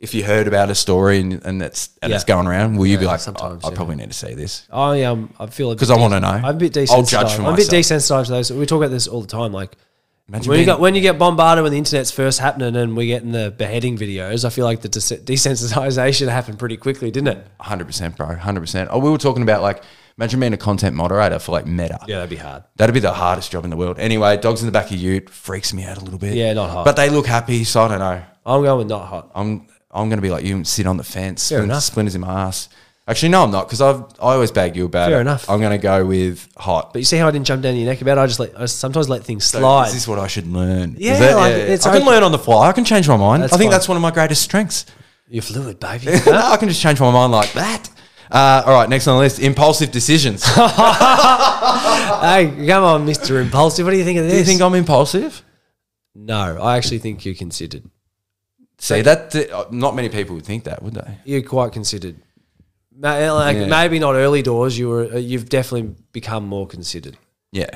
[0.00, 2.98] If you heard about a story and, and it's and it's going around, will you
[2.98, 4.66] be like, sometimes, I, I probably need to see this?
[4.72, 6.28] I um, I feel Because I want to know.
[6.28, 6.90] I'm a bit desensitized.
[6.92, 8.52] I'll judge for I'm a bit desensitized to those.
[8.52, 9.52] We talk about this all the time.
[9.52, 9.76] Like
[10.28, 13.06] Imagine when you get when you get bombarded when the internet's first happening and we
[13.06, 17.28] get in the beheading videos, I feel like the des- desensitization happened pretty quickly, didn't
[17.28, 17.46] it?
[17.60, 18.34] Hundred percent, bro.
[18.36, 18.90] Hundred percent.
[18.92, 19.82] Oh, we were talking about like
[20.18, 21.98] imagine being a content moderator for like Meta.
[22.06, 22.64] Yeah, that'd be hard.
[22.76, 23.98] That'd be the hardest job in the world.
[23.98, 26.34] Anyway, dogs in the back of Ute freaks me out a little bit.
[26.34, 26.84] Yeah, not hot.
[26.84, 28.22] But they look happy, so I don't know.
[28.44, 29.30] I'm going with not hot.
[29.34, 32.20] I'm I'm gonna be like you and sit on the fence, Fair splin- splinters in
[32.20, 32.68] my ass.
[33.08, 35.22] Actually, no, I'm not because I've I always bag you about Fair it.
[35.22, 35.48] enough.
[35.48, 36.92] I'm gonna go with hot.
[36.92, 38.20] But you see how I didn't jump down your neck about it?
[38.20, 39.86] I just let I sometimes let things So slide.
[39.88, 40.94] Is this what I should learn?
[40.96, 41.34] Is Yeah, it?
[41.34, 42.10] like, it's I can okay.
[42.10, 42.68] learn on the fly.
[42.68, 43.42] I can change my mind.
[43.44, 43.76] That's I think fine.
[43.78, 44.84] that's one of my greatest strengths.
[45.26, 46.04] You're fluid, baby.
[46.26, 47.88] No, I can just change my mind like that.
[48.30, 50.44] Uh, all right, next on the list: impulsive decisions.
[50.44, 50.58] hey,
[52.66, 53.86] come on, Mister Impulsive.
[53.86, 54.32] What do you think of this?
[54.34, 55.42] Do you think I'm impulsive?
[56.14, 57.84] no, I actually think you're considered.
[58.80, 61.18] See, that uh, not many people would think that, would they?
[61.24, 62.16] You're quite considered.
[63.00, 63.66] Ma- Like Yeah.
[63.66, 64.76] maybe not early doors.
[64.78, 65.04] You were.
[65.14, 67.16] uh, You've definitely become more considered
[67.52, 67.70] Yeah.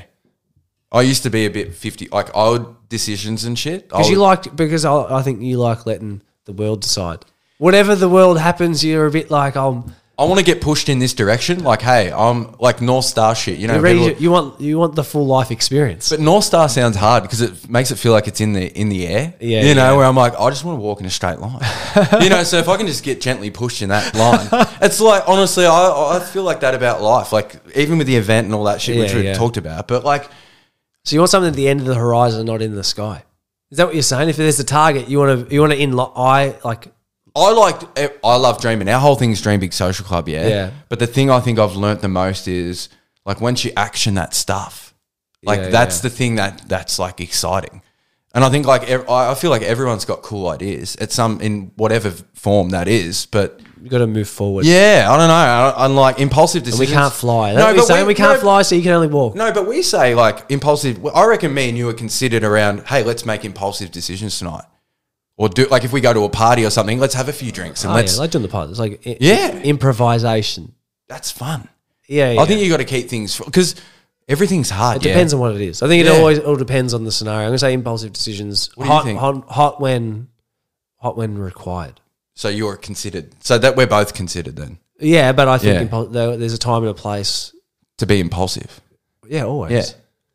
[0.91, 3.89] I used to be a bit fifty, like I would decisions and shit.
[3.89, 4.55] Because you liked.
[4.57, 7.25] Because I, I think you like letting the world decide.
[7.59, 9.95] Whatever the world happens, you're a bit like um.
[10.19, 11.65] I want to get pushed in this direction.
[11.65, 13.59] Like, hey, I'm like North Star shit.
[13.59, 16.11] You know, You're ready people- to- you want you want the full life experience.
[16.11, 18.89] But North Star sounds hard because it makes it feel like it's in the in
[18.91, 19.35] the air.
[19.41, 19.97] Yeah, you know, yeah.
[19.97, 21.61] where I'm like, I just want to walk in a straight line.
[22.21, 24.49] you know, so if I can just get gently pushed in that line,
[24.83, 27.33] it's like honestly, I I feel like that about life.
[27.33, 29.35] Like even with the event and all that shit, which Yeah, we yeah.
[29.35, 29.89] talked about.
[29.89, 30.31] But like,
[31.05, 33.25] So you want something at the end of the horizon, not in the sky.
[33.71, 34.29] Is that what you're saying?
[34.29, 36.89] If there's a target, you want to you want to in eye like
[37.35, 38.89] I like I love dreaming.
[38.89, 40.47] Our whole thing is Dream Big Social Club, yeah.
[40.49, 40.71] Yeah.
[40.89, 42.89] But the thing I think I've learnt the most is
[43.25, 44.95] like once you action that stuff,
[45.43, 46.03] like Yeah, that's yeah.
[46.03, 47.83] the thing that that's like exciting.
[48.35, 51.41] And I think like ev- I I feel like everyone's got cool ideas at some
[51.41, 54.65] in whatever form that is, but You got to move forward.
[54.65, 55.35] yeah, I don't know.
[55.35, 56.89] I- I'm like impulsive decisions.
[56.89, 57.55] we can't fly.
[57.55, 59.35] But saying we, can't no, fly, so you can only walk.
[59.35, 61.05] No, but we say like impulsive.
[61.15, 62.87] I reckon me and you are considered around.
[62.87, 64.65] Hey, let's make impulsive decisions tonight,
[65.37, 66.99] or do like if we go to a party or something.
[66.99, 68.15] Let's have a few drinks and Oh, let's.
[68.15, 68.71] yeah, like doing the pod.
[68.71, 69.59] It's like i- Yeah.
[69.59, 70.75] improvisation.
[71.09, 71.69] that's fun.
[72.09, 72.41] Yeah, yeah.
[72.41, 73.75] I think you got to keep things because
[74.29, 74.97] everything's hard.
[74.99, 75.83] It depends on what it is.
[75.83, 76.19] I think it Yeah.
[76.19, 77.43] always all depends on the scenario.
[77.43, 78.71] I'm gonna say impulsive decisions.
[78.77, 79.19] What do you hot, think?
[79.19, 80.29] hot, hot when,
[80.97, 82.01] hot when required.
[82.35, 83.33] So you're considered.
[83.41, 85.85] So that we're both considered then Yeah, but I think Yeah.
[85.99, 87.53] impul- there, there's a time and a place.
[87.99, 88.81] to be impulsive.
[89.29, 89.73] Yeah, always.
[89.73, 89.85] Yeah.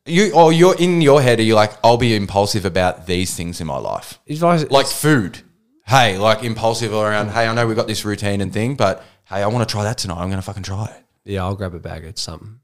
[0.07, 1.39] You or you're in your head.
[1.39, 4.87] Are you like I'll be impulsive about these things in my life, If I- like
[4.87, 5.39] food.
[5.85, 7.29] Hey, like impulsive around.
[7.29, 9.83] Hey, I know we've got this routine and thing, but hey, I want to try
[9.83, 10.17] that tonight.
[10.21, 11.03] I'm gonna fucking try it.
[11.31, 12.59] yeah, I'll grab a bag of something.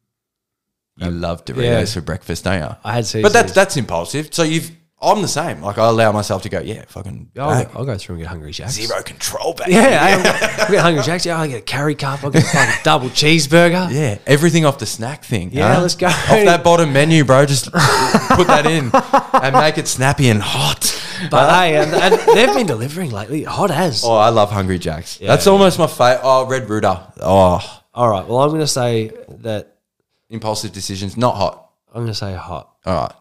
[0.97, 1.85] You love Doritos Yeah.
[1.85, 2.75] for breakfast, don't you?
[2.83, 3.07] I had.
[3.21, 4.29] But that's that's impulsive.
[4.33, 4.71] So you've
[5.03, 5.61] I'm the same.
[5.61, 7.69] Like I allow myself to go, yeah, fucking I'll, bang.
[7.75, 8.73] I'll go through and get hungry jacks.
[8.73, 9.67] zero control back.
[9.67, 11.25] Yeah, I'll get hungry jacks.
[11.25, 12.23] Yeah, I'll get a curry cup.
[12.23, 13.91] I'll get a fucking double cheeseburger.
[13.91, 15.51] Yeah, everything off the snack thing.
[15.51, 15.81] Yeah, huh?
[15.81, 16.07] let's go.
[16.07, 17.45] Off that bottom menu, bro.
[17.45, 18.89] Just put that in
[19.43, 20.99] and make it snappy and hot.
[21.29, 24.03] But uh, hey, and, and they've been delivering lately, hot as.
[24.03, 25.21] Oh, I love Hungry Jacks.
[25.21, 25.29] Yeah.
[25.29, 26.21] That's almost my favorite.
[26.23, 26.99] Oh, Red Rooster.
[27.21, 29.77] Oh, All right, well, I'm going to say that
[30.29, 31.69] impulsive decisions, not hot.
[31.89, 32.73] I'm going to say hot.
[32.85, 33.13] All right.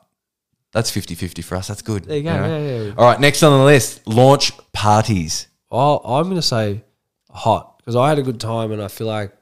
[0.73, 1.69] That's 50 50 for us.
[1.69, 2.05] That's good.
[2.05, 2.31] There you go.
[2.31, 2.93] Yeah, yeah, yeah.
[2.97, 3.21] All right.
[3.21, 5.47] Next on the list launch parties.
[5.71, 6.83] Oh, I'm going to say
[7.31, 9.33] hot because I had a good time and I feel like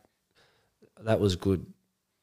[1.05, 1.65] that was good.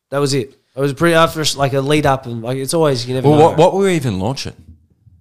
[0.10, 0.56] That was it.
[0.76, 3.40] It was pretty after like a lead up and like it's always you never Well,
[3.40, 3.46] know.
[3.50, 4.54] what, what were we even launching?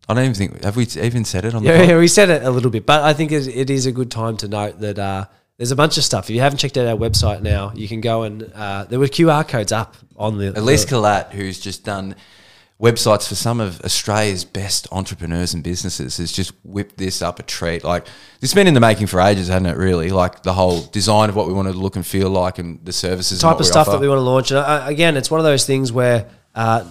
[0.09, 2.43] I don't even think, have we even said it on the Yeah, we said it
[2.45, 4.99] a little bit, but I think it, it is a good time to note that
[4.99, 5.25] uh,
[5.57, 6.29] there's a bunch of stuff.
[6.31, 9.07] If you haven't checked out our website now, you can go and uh, there were
[9.07, 10.57] QR codes up on the.
[10.59, 12.15] Elise Collat, who's just done
[12.81, 17.43] websites for some of Australia's best entrepreneurs and businesses, has just whipped this up a
[17.43, 17.85] treat.
[17.85, 18.05] Like
[18.41, 19.77] this has been in the making for ages, hasn't it?
[19.77, 22.85] Really, like the whole design of what we want to look and feel like, and
[22.85, 23.97] the services, and type of stuff offer.
[23.97, 24.51] that we want to launch.
[24.51, 26.85] And uh, again, it's one of those things where uh,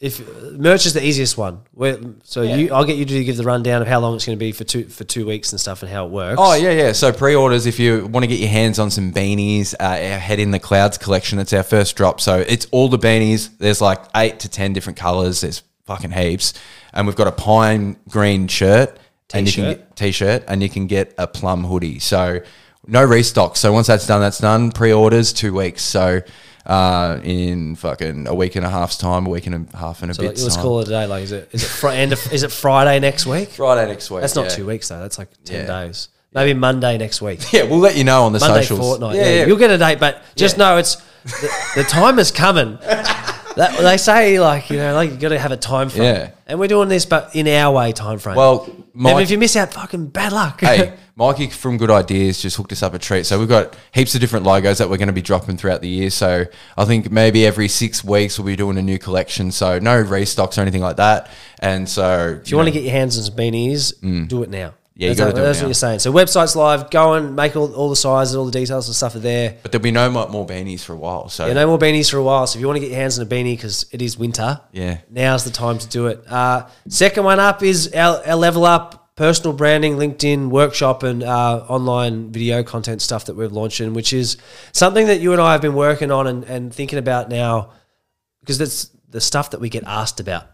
[0.00, 0.20] if
[0.52, 1.62] merch is the easiest one.
[1.72, 4.38] Where, so you, I'll get you to give the rundown of how long it's going
[4.38, 6.38] to be for two for two weeks and stuff and how it works.
[6.40, 6.92] Oh yeah, yeah.
[6.92, 10.38] So pre-orders, if you want to get your hands on some beanies, uh, our Head
[10.38, 11.40] in the Clouds collection.
[11.40, 12.20] It's our first drop.
[12.20, 13.50] So it's all the beanies.
[13.58, 15.40] There's like eight to ten different colors.
[15.40, 16.54] There's fucking heaps,
[16.92, 18.96] and we've got a pine green shirt,
[19.34, 19.78] and you can T-shirt.
[19.78, 21.98] get t-shirt, and you can get a plum hoodie.
[21.98, 22.40] So
[22.86, 23.56] no restock.
[23.56, 24.70] So once that's done, that's done.
[24.70, 25.82] Pre-orders two weeks.
[25.82, 26.20] So.
[26.68, 30.10] Uh, in fucking a week and a half's time, a week and a half and
[30.10, 30.38] a So bit.
[30.38, 30.62] let's time.
[30.62, 31.06] call it a day.
[31.06, 33.48] Like, is it is it fr- end of, is it Friday next week?
[33.48, 34.20] Friday next week.
[34.20, 34.56] That's not yeah.
[34.56, 35.00] two weeks though.
[35.00, 35.84] That's like ten Yeah.
[35.86, 36.08] days.
[36.34, 37.40] Maybe Monday next week.
[37.54, 38.80] Yeah, we'll let you know on the Monday socials.
[38.80, 39.16] fortnight.
[39.16, 39.46] Yeah, Yeah, yeah.
[39.46, 42.76] you'll get a date, but just know it's the, the time is coming.
[43.58, 46.04] That, they say like you know like you got to have a time frame.
[46.04, 46.30] Yeah.
[46.46, 48.36] and we're doing this, but in our way time frame.
[48.36, 50.60] Well, and Mike- if you miss out, fucking bad luck.
[50.60, 53.26] hey, Mikey from Good Ideas just hooked us up a treat.
[53.26, 55.88] So we've got heaps of different logos that we're going to be dropping throughout the
[55.88, 56.10] year.
[56.10, 56.44] So
[56.76, 59.50] I think maybe every six weeks we'll be doing a new collection.
[59.50, 61.28] So no restocks or anything like that.
[61.58, 64.28] And so If you want to get your hands on some beanies, mm.
[64.28, 64.74] do it now.
[64.98, 65.64] Yeah, you that's, what- do it that's now.
[65.64, 65.98] what you're saying.
[66.00, 66.90] So website's live.
[66.90, 69.56] Go and make all, all the sizes, all the details and stuff are there.
[69.62, 71.28] but there'll be no more, more beanies for a while.
[71.28, 72.46] So Yeah, no more beanies for a while.
[72.48, 74.60] So if you want to get your hands on a beanie because it is winter,
[74.72, 74.98] Yeah.
[75.08, 76.22] now's the time to do it.
[76.28, 81.64] Uh, second one up is our, our level up personal branding, LinkedIn workshop, and uh,
[81.68, 84.36] online video content stuff that we've launched in, which is
[84.72, 87.70] something that you and I have been working on and, and thinking about now
[88.40, 90.44] because that's the stuff that we get asked about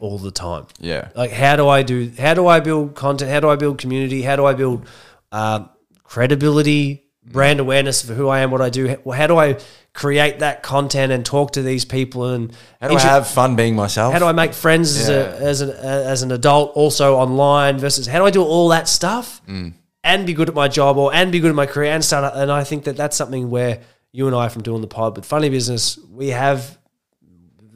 [0.00, 0.66] all the time.
[0.80, 1.08] yeah.
[1.14, 2.10] Like, how do I do?
[2.18, 3.30] How do I build content?
[3.30, 4.20] How do I build community?
[4.22, 4.86] How do I build
[5.32, 5.64] uh,
[6.04, 8.88] credibility, brand awareness for who I am, what I do?
[8.88, 9.58] How, how do I
[9.94, 12.26] create that content and talk to these people?
[12.26, 14.12] And How do I have fun being myself?
[14.12, 17.78] how do I make friends as, a, as an as an adult, also online?
[17.78, 19.72] Versus how do I do all that stuff Mm.
[20.04, 22.34] and be good at my job, or and be good at my career and start?
[22.36, 23.80] And I think that that's something where
[24.12, 26.78] you and I, from doing the pod with Funny Business, we have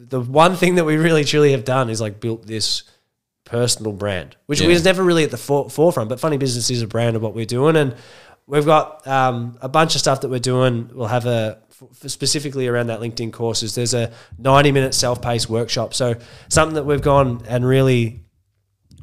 [0.08, 2.82] the one thing that we really truly have done is like built this
[3.44, 4.68] personal brand, which Yeah.
[4.68, 6.08] was never really at the for- forefront.
[6.08, 7.94] But Funny Business is a brand of what we're doing, and
[8.46, 10.90] we've got um, a bunch of stuff that we're doing.
[10.92, 13.74] We'll have a f- specifically around that LinkedIn courses.
[13.74, 16.14] There's a 90 minute self paced workshop, so
[16.48, 18.22] something that we've gone and really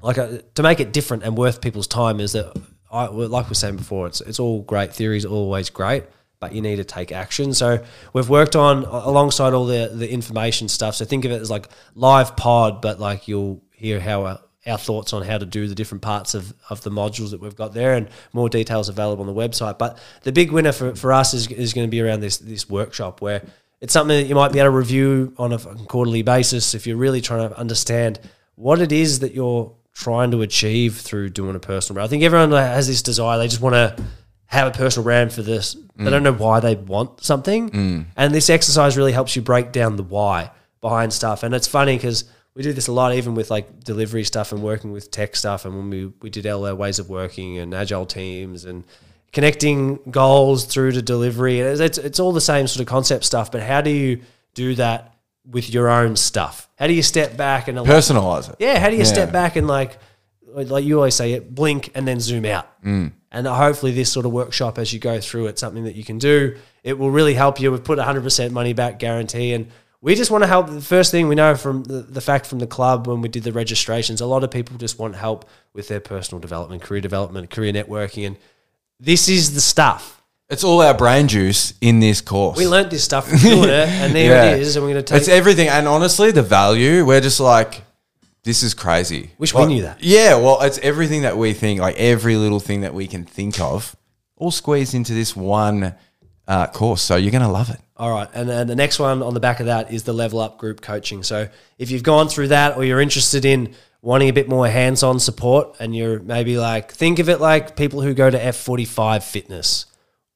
[0.01, 2.53] like uh to make it different and worth people's time is that
[2.91, 4.93] I, like we were saying before, it's it's all great.
[4.93, 6.03] Theory's always great,
[6.43, 7.53] but you need to take action.
[7.53, 10.93] So we've worked on alongside all the the information stuff.
[10.95, 14.77] So think of it as like live pod, but like you'll hear how our, our
[14.77, 17.73] thoughts on how to do the different parts of, of the modules that we've got
[17.73, 19.77] there, and more details available on the website.
[19.77, 22.69] But the big winner for, for us is is going to be around this this
[22.69, 23.41] workshop where
[23.79, 26.97] it's something that you might be able to review on a quarterly basis if you're
[26.97, 28.19] really trying to understand
[28.55, 32.07] what it is that you're trying to achieve through doing a personal brand.
[32.07, 33.37] I think everyone has this desire.
[33.37, 34.03] They just want to
[34.47, 35.75] have a personal brand for this.
[35.95, 36.25] They don't mm.
[36.25, 37.69] know why they want something.
[37.69, 38.05] Mm.
[38.15, 40.51] And this exercise really helps you break down the why
[40.81, 41.43] behind stuff.
[41.43, 42.25] And it's funny because
[42.55, 45.65] we do this a lot, even with like delivery stuff and working with tech stuff.
[45.65, 48.83] And when we, we did our ways of working and agile teams and
[49.31, 53.51] connecting goals through to delivery, it's, it's, it's all the same sort of concept stuff.
[53.51, 54.21] But how do you
[54.53, 55.15] do that
[55.49, 56.69] with your own stuff?
[56.77, 58.55] How do you step back and Personalize it.
[58.59, 59.07] yeah, how do you Yeah.
[59.07, 59.97] step back and like,
[60.45, 62.67] like you always say, it blink and then zoom out.
[62.83, 63.13] Mm.
[63.33, 66.19] And hopefully, this sort of workshop as you go through it, something that you can
[66.19, 66.55] do.
[66.83, 67.71] It will really help you.
[67.71, 69.67] We've put 100% money back guarantee, and
[70.01, 70.67] we just want to help.
[70.69, 73.43] The first thing we know from the, the fact from the club when we did
[73.43, 77.49] the registrations, a lot of people just want help with their personal development, career development,
[77.49, 78.37] career networking, and
[78.99, 80.21] this is the stuff.
[80.49, 82.57] It's all our brain juice in this course.
[82.57, 84.51] We learnt this stuff from and there Yeah.
[84.55, 84.75] it is.
[84.75, 85.19] And we're going to take.
[85.21, 85.69] It's everything.
[85.69, 87.81] And honestly, the value, we're just like,
[88.43, 89.31] this is crazy.
[89.37, 90.03] Wish we knew that.
[90.03, 93.59] Yeah, well, it's everything that we think, like every little thing that we can think
[93.59, 93.95] of,
[94.35, 95.95] all squeezed into this one
[96.47, 97.01] uh, course.
[97.01, 97.79] So you're going to love it.
[97.95, 100.39] All right, and then the next one on the back of that is the level
[100.39, 101.23] up group coaching.
[101.23, 105.19] So if you've gone through that, or you're interested in wanting a bit more hands-on
[105.19, 109.85] support, and you're maybe like think of it like people who go to F45 Fitness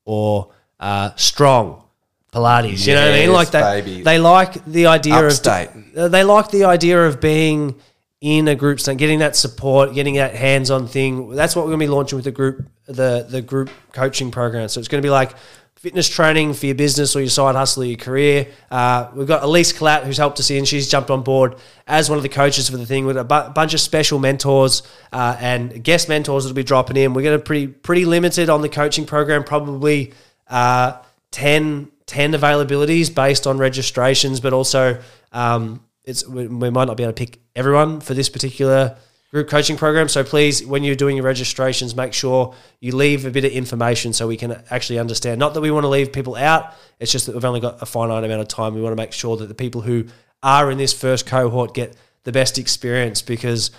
[0.06, 1.84] or uh, Strong
[2.32, 2.86] Pilates.
[2.88, 3.34] You know what I mean?
[3.34, 4.02] Like they baby.
[4.04, 5.70] they like the idea Upstate.
[5.96, 7.76] of they like the idea of being
[8.20, 11.30] in a group, so getting that support, getting that hands-on thing.
[11.30, 14.68] That's what we're going to be launching with the group, the the group coaching program.
[14.70, 15.36] So it's going to be like
[15.76, 18.48] fitness training for your business or your side hustle or your career.
[18.72, 20.66] Uh, we've got Elise Collette who's helped us in.
[20.66, 23.50] She's jumped on board as one of the coaches for the thing with a bu-
[23.54, 24.82] bunch of special mentors
[25.14, 27.14] uh, and guest mentors that'll be dropping in.
[27.14, 30.14] We're going to pretty pretty limited on the coaching program, probably
[30.48, 30.98] uh,
[31.32, 35.00] 10, 10 availabilities based on registrations, but also
[35.32, 38.98] um, it's we, we might not be able to pick everyone for this particular
[39.30, 40.08] group coaching program.
[40.08, 44.14] So please, when you're doing your registrations, make sure you leave a bit of information
[44.14, 45.38] so we can actually understand.
[45.38, 47.86] Not that we want to leave people out, it's just that we've only got a
[47.86, 48.74] finite amount of time.
[48.74, 50.06] We want to make sure that the people who
[50.42, 53.72] are in this first cohort get the best experience because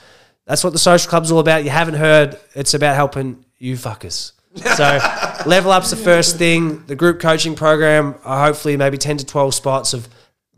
[0.45, 1.65] that's what the social club's all about.
[1.65, 4.33] You haven't heard, it's about helping you fuckers.
[4.75, 4.99] So
[5.47, 6.85] level up's the first thing.
[6.87, 10.09] The group coaching program, hopefully maybe ten to twelve spots of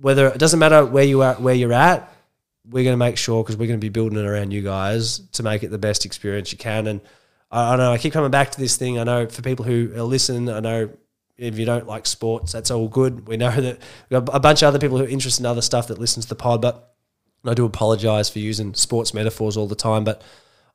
[0.01, 2.13] whether it doesn't matter where you are, where you're at.
[2.69, 5.19] We're going to make sure because we're going to be building it around you guys
[5.33, 6.87] to make it the best experience you can.
[6.87, 7.01] And
[7.51, 8.99] I, I know I keep coming back to this thing.
[8.99, 10.91] I know for people who listen, I know
[11.37, 13.27] if you don't like sports, that's all good.
[13.27, 15.63] We know that we've got a bunch of other people who are interested in other
[15.63, 16.95] stuff that listen to the pod, but
[17.45, 20.23] I do apologize for using sports metaphors all the time, but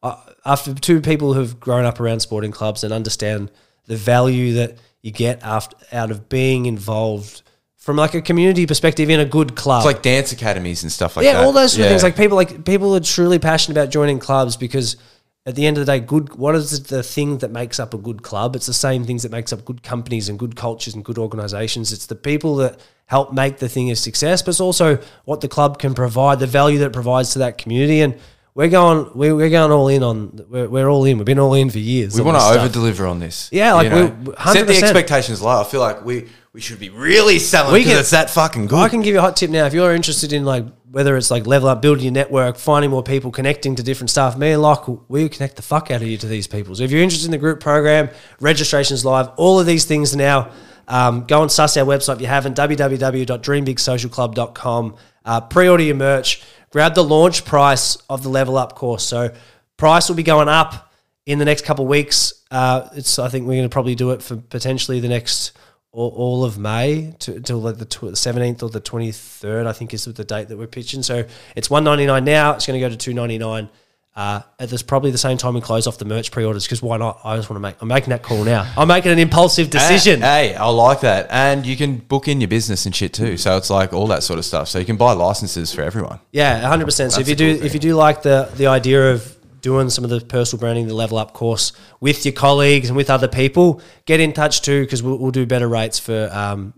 [0.02, 3.52] uh, after two people who've grown up around sporting clubs and understand
[3.86, 7.44] the value that you get after, out of being involved
[7.86, 9.82] from like a community perspective in a good club.
[9.82, 11.40] It's like dance academies and stuff like yeah, that.
[11.42, 12.02] Yeah, all those sort of things.
[12.02, 14.98] Like people, like people are truly passionate about joining clubs because
[15.46, 16.34] at the end of the day, good.
[16.34, 18.56] What is the thing that makes up a good club?
[18.56, 21.94] It's the same things that makes up good companies and good cultures and good organizations.
[21.94, 25.48] It's the people that help make the thing a success, but it's also what the
[25.48, 28.02] club can provide, the value that it provides to that community.
[28.02, 28.18] And
[28.56, 30.44] we're going, we're, we're going all in on.
[30.50, 31.20] We're, we're all in.
[31.20, 32.16] We've been all in for years.
[32.16, 33.48] we want to over deliver on this.
[33.52, 34.08] Yeah, like you know?
[34.08, 35.62] we- set the expectations low.
[35.62, 38.68] I feel like we we should be really selling We because can- it's that fucking
[38.68, 38.80] good.
[38.80, 39.66] I can give you a hot tip now.
[39.66, 43.04] If you're interested in like whether it's like level up, building your network, finding more
[43.04, 46.18] people, connecting to different stuff, me and Lach, we connect the fuck out of you
[46.18, 46.74] to these people.
[46.74, 48.08] So if you're interested in the group program,
[48.40, 50.50] registrations live, all of these things now.
[50.88, 54.96] Um, go and suss our website if you haven't, www.dreambigsocialclub.com.
[55.26, 56.42] Uh, pre-order your merch.
[56.70, 59.04] Grab the launch price of the level up course.
[59.04, 59.34] So
[59.76, 60.90] price will be going up
[61.26, 62.32] in the next couple of weeks.
[62.50, 65.52] Uh, it's I think we're going to probably do it for potentially the next
[65.96, 69.66] all, all of May to, till like the 17th or the 23rd.
[69.66, 71.02] I think is the date that we're pitching.
[71.02, 72.54] So it's 199 now.
[72.54, 73.70] It's going to go to 299.
[74.14, 76.96] Uh, at this probably the same time we close off the merch pre-orders because why
[76.96, 77.20] not?
[77.26, 77.76] I just want to make.
[77.82, 78.72] I'm making that call now.
[78.78, 80.22] I'm making an impulsive decision.
[80.22, 81.28] Hey, hey, I like that.
[81.30, 83.36] And you can book in your business and shit too.
[83.36, 84.70] So it's like all that sort of stuff.
[84.70, 86.22] So you can buy licenses for everyone.
[86.32, 87.12] Yeah, hundred percent.
[87.12, 89.35] So if you do cool if you do like the the idea of
[89.66, 93.10] doing some of the personal branding, the level up course with your colleagues and with
[93.10, 96.72] other people, get in touch too because we'll, we'll do better rates for um,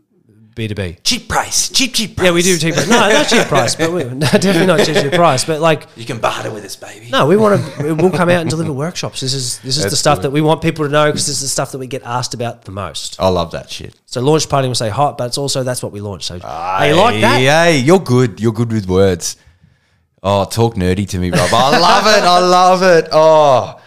[0.56, 0.98] B two B.
[1.04, 2.26] Cheap price, cheap, cheap price.
[2.28, 2.76] Yeah, we do cheap.
[2.76, 2.88] price.
[2.90, 5.44] No, not cheap price, but we, no, definitely not cheap, cheap price.
[5.44, 7.10] But like, You can barter with us, baby.
[7.12, 7.94] no, we want to.
[7.94, 9.20] We'll come out and deliver workshops.
[9.20, 10.24] This is this is the stuff good.
[10.24, 12.34] that we want people to know because this is the stuff that we get asked
[12.34, 13.20] about the most.
[13.20, 14.00] I love that shit.
[14.06, 16.24] So launch party will say hot, but it's also that's what we launch.
[16.24, 17.38] So hey, you like that?
[17.40, 18.40] Hey, you're good.
[18.40, 19.36] You're good with words.
[20.24, 21.50] Oh, talk nerdy to me, Rob.
[21.54, 22.24] I love it.
[22.24, 23.10] I love it.
[23.12, 23.80] Oh,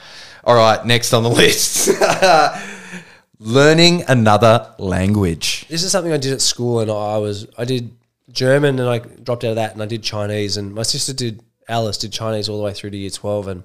[0.44, 0.84] all right.
[0.86, 1.88] Next on the list,
[3.38, 5.66] learning another language.
[5.68, 7.90] This is something I did at school, and I was I did
[8.30, 11.42] German, and I dropped out of that, and I did Chinese, and my sister did
[11.68, 13.62] Alice did Chinese all the way through to year twelve, and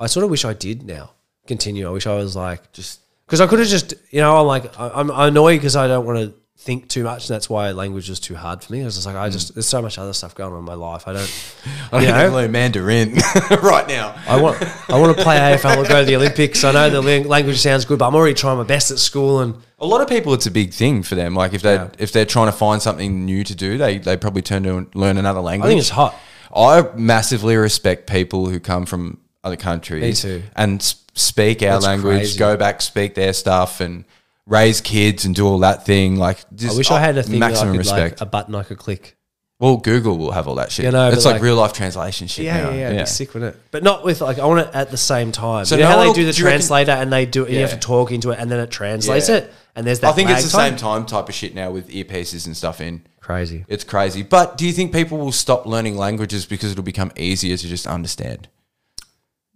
[0.00, 1.10] I sort of wish I did now
[1.46, 1.86] continue.
[1.86, 4.78] I wish I was like Just because I could have just you know I'm like
[4.78, 8.08] I- I'm annoyed because I don't want to think too much, and that's why language
[8.08, 8.82] is too hard for me.
[8.82, 10.74] I was just like I just there's so much other stuff going on in my
[10.74, 11.08] life.
[11.08, 11.44] I don't.
[11.92, 12.28] I don't You know?
[12.30, 13.14] learn Mandarin
[13.62, 14.14] right now.
[14.28, 16.62] I want I want to play AFL or go to the Olympics.
[16.62, 19.54] I know the language sounds good, but I'm already trying my best at school and.
[19.80, 21.34] A lot of people, it's a big thing for them.
[21.34, 21.88] Like if they Yeah.
[21.98, 25.18] if they're trying to find something new to do, they they probably turn to learn
[25.18, 25.66] another language.
[25.66, 26.14] I think it's hot.
[26.54, 30.02] I massively respect people who come from other countries.
[30.24, 30.42] Me too.
[30.54, 30.80] And
[31.14, 32.38] speak our That's language, crazy.
[32.38, 34.04] go back, speak their stuff, and
[34.46, 36.16] raise kids and do all that thing.
[36.16, 38.20] Like, just, I wish I had a thing that I could respect.
[38.20, 39.16] like a button I could click.
[39.60, 40.84] well, Google will have all that shit.
[40.86, 42.44] You know, it's like, like- real life translation shit.
[42.46, 42.70] Yeah, now.
[42.70, 42.86] yeah, yeah.
[42.88, 45.30] It'd be sick with it, but not with like I want it at the same
[45.32, 45.64] time.
[45.64, 47.46] So you know how they do the do you reckon- translator and they do it.
[47.46, 49.36] And You have to talk into it, and then it translates Yeah.
[49.36, 50.10] it, and there's that.
[50.10, 51.02] I think it's the same time.
[51.02, 53.02] time type of shit now with earpieces and stuff in.
[53.20, 53.64] Crazy.
[53.68, 54.24] It's crazy.
[54.24, 57.86] But do you think people will stop learning languages because it'll become easier to just
[57.86, 58.48] understand?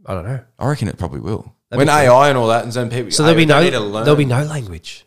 [0.07, 0.39] I don't know.
[0.57, 1.56] I reckon it probably will.
[1.71, 2.17] That'd when be cool.
[2.17, 3.11] AI and all that, and then people.
[3.11, 4.05] So there'll be no need to learn.
[4.05, 5.05] there'll be no language.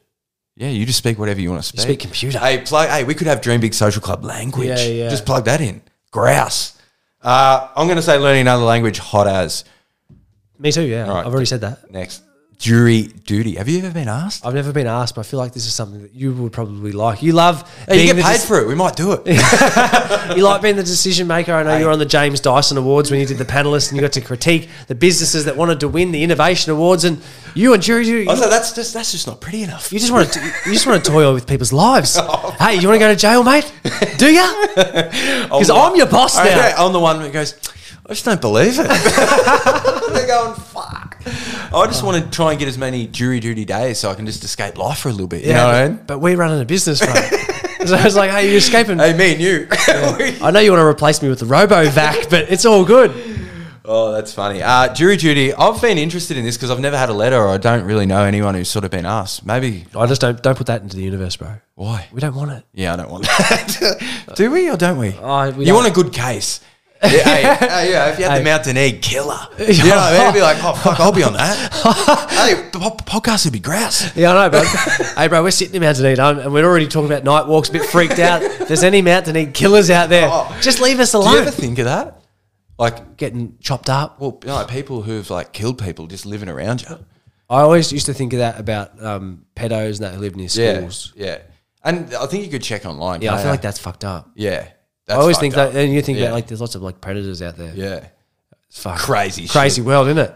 [0.55, 1.81] Yeah, you just speak whatever you want to speak.
[1.81, 2.37] speak computer.
[2.37, 2.89] Hey, plug.
[2.89, 4.67] Hey, we could have Dream Big Social Club language.
[4.67, 5.09] Yeah, yeah.
[5.09, 5.81] Just plug that in.
[6.11, 6.77] Grouse.
[7.21, 8.97] Uh, I'm going to say learning another language.
[8.99, 9.63] Hot as
[10.57, 10.81] Me too.
[10.83, 11.25] Yeah, right.
[11.25, 11.89] I've already said that.
[11.91, 12.23] next.
[12.59, 13.55] Jury duty.
[13.55, 14.45] Have you ever been asked?
[14.45, 16.91] I've never been asked, but I feel like this is something that you would probably
[16.91, 17.23] like.
[17.23, 18.67] You love Hey, you get paid dec- for it.
[18.67, 19.21] We might do it.
[20.35, 21.53] You like being the decision maker.
[21.53, 23.95] I know you were on the James Dyson Awards when you did the panelists and
[23.97, 27.03] you got to critique the businesses that wanted to win the innovation awards.
[27.03, 27.19] And
[27.55, 29.91] you and Jury, you, I was like, that's just that's just not pretty enough.
[29.91, 32.17] you just want to you just want to toy with people's lives.
[32.31, 33.71] Oh, hey, you want to go to jail, mate?
[34.17, 34.65] Do you?
[34.75, 36.73] Because oh, I'm your boss now.
[36.77, 37.55] I'm the one that goes.
[38.05, 38.87] I just don't believe it.
[40.13, 41.08] They're going fuck.
[41.25, 44.25] I just want to try and get as many jury duty days so I can
[44.25, 45.43] just escape life for a little bit.
[45.43, 45.99] You know what I mean?
[46.07, 47.13] But we're running a business, mate.
[47.87, 48.99] so I was like, hey, you're escaping.
[48.99, 49.67] Hey, me and you.
[49.71, 53.11] I know you want to replace me with the RoboVac, but it's all good.
[53.91, 54.61] Oh, that's funny.
[54.61, 55.51] Uh, jury duty.
[55.53, 58.05] I've been interested in this because I've never had a letter, or I don't really
[58.05, 59.43] know anyone who's sort of been asked.
[59.45, 61.55] Maybe I just don't don't put that into the universe, bro.
[61.73, 62.07] why?
[62.11, 62.63] We don't want it.
[62.73, 64.33] Yeah, I don't want that.
[64.35, 65.15] Do we or don't we?
[65.19, 65.75] Oh, we you don't.
[65.83, 66.61] want a good case.
[67.01, 68.37] Yeah, hey, yeah, if you had Hey.
[68.39, 70.21] the mountain egg killer, you know what I mean?
[70.27, 71.71] I'd be like, oh fuck, I'll be on that.
[72.31, 74.15] hey, the po- podcast would be grouse.
[74.17, 74.63] Yeah, I know, bro.
[75.15, 77.69] hey, bro, we're sitting in Mountain Eat, and we're already talking about night walks.
[77.69, 78.41] A bit freaked out.
[78.41, 80.57] If there's any Mountain Eat killers out there, Oh.
[80.61, 81.37] just leave us Do you alone.
[81.37, 82.21] ever think of that?
[82.77, 84.19] Like, Getting chopped up.
[84.19, 86.97] well, you know, people who've like killed people just living around you.
[87.49, 90.49] I always used to think of that about um, pedos and that who live near
[90.49, 91.13] schools.
[91.15, 91.39] yeah.
[91.83, 93.21] And I think you could check online.
[93.21, 94.31] Yeah, I feel like that's fucked up.
[94.35, 94.67] yeah.
[95.09, 96.25] I always think that, and you think Yeah.
[96.25, 97.73] about like there's lots of like predators out there.
[97.75, 98.07] Yeah.
[98.67, 98.99] It's fuck.
[98.99, 99.51] Crazy shit.
[99.51, 100.33] crazy world, isn't it?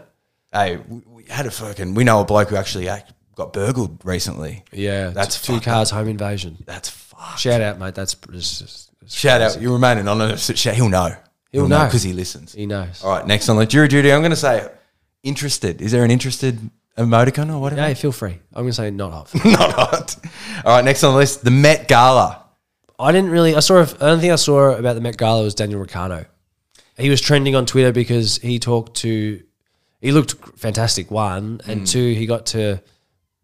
[0.52, 1.94] Hey, we, we had a fucking.
[1.94, 2.98] We know a bloke who actually uh,
[3.36, 4.64] got burgled recently.
[4.72, 6.58] Yeah, That's two cars home invasion.
[6.66, 7.38] That's fucked.
[7.40, 7.94] Shout out, mate.
[7.94, 9.60] That's just, Shout out.
[9.60, 10.46] You remain anonymous.
[10.48, 11.14] He'll know.
[11.52, 11.84] He'll know.
[11.84, 12.52] because he listens.
[12.52, 13.02] He knows.
[13.04, 13.26] All right.
[13.26, 14.68] Next on the jury duty, I'm going to say
[15.22, 15.80] interested.
[15.80, 16.58] Is there an interested
[16.98, 17.80] emoticon or whatever?
[17.82, 18.38] Yeah, feel free.
[18.52, 19.34] I'm gonna say not off.
[19.44, 20.16] Not hot.
[20.64, 20.84] All right.
[20.84, 22.43] Next on the list, the Met Gala.
[22.98, 23.54] I didn't really.
[23.54, 23.80] I saw.
[23.82, 26.26] I don't think I saw about the Met Gala was Daniel Ricciardo.
[26.96, 29.42] He was trending on Twitter because he talked to.
[30.00, 31.10] He looked fantastic.
[31.10, 31.84] One and Hmm.
[31.84, 32.80] two, he got to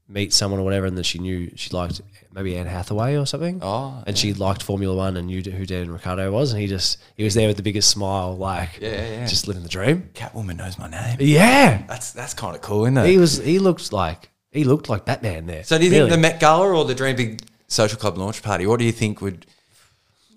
[0.08, 2.00] meet someone or whatever, and then she knew she liked
[2.32, 3.58] maybe Anne Hathaway or something.
[3.62, 6.98] Oh, and she liked Formula One and knew who Daniel Ricciardo was, and he just
[7.16, 9.26] he was there with the biggest smile, like Yeah, yeah.
[9.26, 10.10] just living the dream.
[10.14, 11.16] Catwoman knows my name.
[11.20, 13.06] Yeah, That's that's kind of cool, isn't it?
[13.06, 13.38] he was.
[13.38, 15.64] He looked like he looked like Batman there.
[15.64, 16.02] So do you Really.
[16.10, 18.66] think the Met Gala or the Dream Big Social Club launch party?
[18.66, 19.46] What do you think would?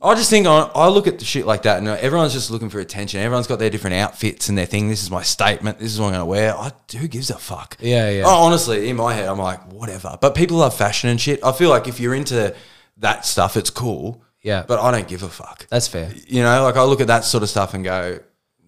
[0.02, 2.70] I just think I, I look at the shit like that, and everyone's just looking
[2.70, 3.22] for attention.
[3.22, 4.90] Everyone's got their different outfits and their thing.
[4.90, 5.80] This is my statement.
[5.80, 6.56] This is what I'm going to wear.
[6.56, 7.78] I, who gives a fuck?
[7.80, 8.24] Yeah, yeah.
[8.26, 10.18] Oh, honestly, in my head, I'm like, whatever.
[10.20, 11.44] But people love fashion and shit.
[11.44, 12.54] I feel like if you're into
[12.98, 14.22] that stuff, it's cool.
[14.42, 14.66] Yeah.
[14.68, 15.66] But I don't give a fuck.
[15.70, 16.12] That's fair.
[16.28, 18.20] You know, like I look at that sort of stuff and go,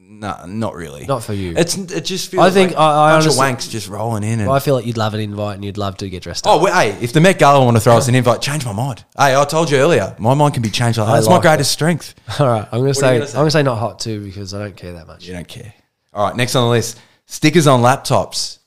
[0.07, 1.05] nah, not really.
[1.05, 1.53] Not for you.
[1.57, 3.87] It's it just feels I think like I- I a bunch honestly- of wanks just
[3.89, 6.23] rolling in and I feel like you'd love an invite and you'd love to get
[6.23, 6.61] dressed oh, up.
[6.61, 8.73] Oh, well, hey, if the Met Gala want to throw us an invite, change my
[8.73, 9.03] mind.
[9.17, 11.13] Hey, I told you earlier, my mind can be changed like that.
[11.13, 12.15] I That's my like greatest strength.
[12.39, 13.33] All right, I'm gonna say, gonna say?
[13.37, 15.25] I'm gonna say not hot too because I don't care that much.
[15.25, 15.73] You don't care.
[16.13, 18.59] All right, next on the list stickers on laptops.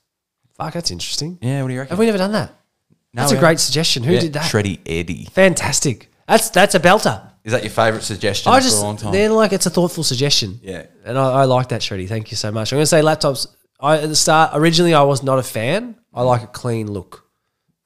[0.57, 1.39] Fuck, that's interesting.
[1.41, 1.91] Yeah, what do you reckon?
[1.91, 2.53] Have we never done that?
[3.15, 4.03] No, that's a we great suggestion.
[4.03, 4.51] Who Yeah, did that?
[4.51, 5.27] Shreddy Eddie.
[5.33, 6.11] Fantastic.
[6.27, 7.23] That's that's a belter.
[7.49, 9.11] Is that your favourite suggestion I for just a long time?
[9.11, 10.61] they're like it's a thoughtful suggestion.
[10.63, 10.85] Yeah.
[11.07, 12.07] and I, I like that, Shreddy.
[12.07, 12.73] Thank you so much.
[12.73, 13.47] I'm gonna say laptops.
[13.81, 15.97] I at the start originally I was not a fan.
[16.13, 17.25] I like a clean look,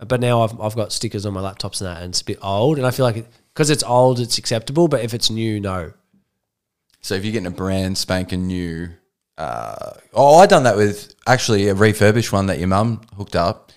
[0.05, 2.39] but now I've I've got stickers on my laptops and that, and it's a bit
[2.43, 2.79] old.
[2.79, 4.89] And I feel like because it's old, it's acceptable.
[4.89, 5.93] But if it's new, no.
[7.01, 8.89] So if you're getting a brand spanking new,
[9.39, 13.71] uh, oh, I done that with actually a refurbished one that your mum hooked up,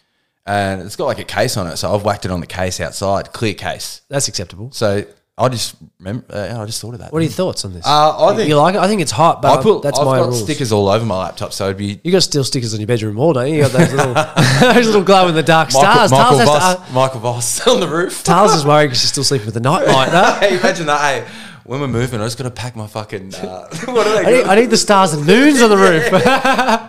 [0.48, 1.78] and it's got like a case on it.
[1.78, 4.02] So I've whacked it on the case outside, clear case.
[4.10, 4.72] That's acceptable.
[4.72, 5.06] So
[5.38, 6.26] I just remember.
[6.34, 7.12] Uh, I just thought of that.
[7.12, 7.86] What are your thoughts on this?
[7.86, 8.80] Uh, I think you like it?
[8.80, 9.82] I think it's hot, but I put.
[9.82, 10.42] that's I've my got rules.
[10.42, 13.18] stickers all over my laptop, so it'd be You got steel stickers on your bedroom
[13.18, 13.56] wall, don't you?
[13.56, 14.14] You got those little,
[14.74, 16.12] those little glow in the dark Michael, stars.
[16.12, 18.24] Michael Tars has to, uh, Michael Voss on the roof.
[18.24, 20.14] Tars is worried because she's still sleeping with the night light.
[20.14, 20.24] No?
[20.40, 21.02] hey, imagine that.
[21.02, 21.28] Hey,
[21.66, 23.36] when we're moving, I just got to pack my fucking.
[23.36, 24.38] Uh, what are I they?
[24.38, 26.06] need, I need the stars and moons on the roof.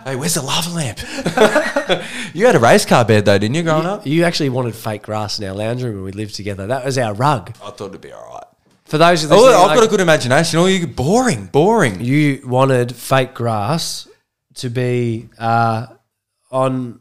[0.07, 0.99] Hey, where's the lava lamp?
[2.33, 4.07] you had a race car bed though, didn't you, growing up?
[4.07, 6.67] you actually wanted fake grass in our lounge room when we lived together.
[6.69, 7.51] That was our rug.
[7.65, 8.45] I thought it'd be all right.
[8.85, 10.61] For those who Oh, I've like, got a good imagination.
[10.61, 12.01] Oh, you boring, boring.
[12.01, 14.07] you wanted fake grass
[14.55, 15.87] to be uh,
[16.53, 17.01] on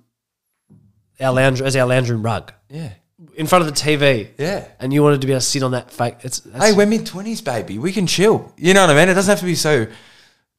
[1.19, 2.89] our lounge as our lounge room rug Yeah,
[3.37, 4.29] in front of the TV.
[4.37, 4.67] yeah.
[4.79, 6.15] And you wanted to be able to sit on that fake.
[6.21, 7.77] It's Hey, we're mid twenties, baby.
[7.79, 8.53] We can chill.
[8.57, 9.09] You know what I mean?
[9.09, 9.87] It doesn't have to be so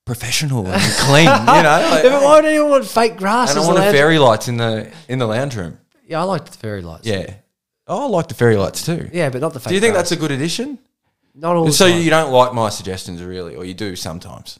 [0.04, 1.24] professional and clean.
[1.24, 1.86] You know.
[1.90, 3.50] Like, Yeah, but why would anyone want fake grass?
[3.50, 5.78] and I as a wanted lounge- fairy lights in the in the lounge room.
[6.06, 7.06] Yeah, I liked the fairy lights.
[7.06, 7.34] Yeah.
[7.88, 9.08] Oh, I like the fairy lights too.
[9.12, 9.68] yeah, but not the fake.
[9.68, 10.10] Do you think grass.
[10.10, 10.78] that's a good addition?
[11.34, 11.64] not all?
[11.66, 12.00] The So time.
[12.00, 14.58] you don't like my suggestions, really, or you do sometimes?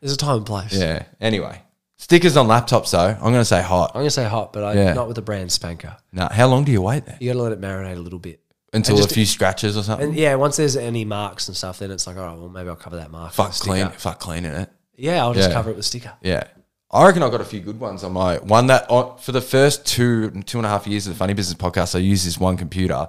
[0.00, 0.72] There's a time and place.
[0.72, 1.02] Yeah.
[1.20, 1.60] Anyway,
[1.98, 3.08] stickers on laptops though.
[3.08, 3.92] I'm going to say hot.
[3.94, 4.92] I'm gonna say hot, but I, Yeah.
[4.94, 5.96] not with the brand spanker.
[6.12, 7.18] No, how long do you wait there?
[7.20, 8.40] You got to let it marinate a little bit.
[8.72, 10.08] Until just- a few scratches or something.
[10.08, 12.68] And yeah, once there's any marks and stuff, then it's like, all right, well, maybe
[12.68, 13.28] I'll cover that mark.
[13.30, 13.70] with fuck a sticker.
[13.70, 13.88] clean.
[13.90, 14.70] Fuck cleaning it.
[14.96, 15.54] Yeah, I'll just Yeah.
[15.54, 16.12] cover it with sticker.
[16.22, 16.44] Yeah.
[16.90, 19.40] I reckon I got a few good ones on my one that on, for the
[19.42, 22.38] first two two and a half years of the Funny Business podcast, I use this
[22.38, 23.08] one computer,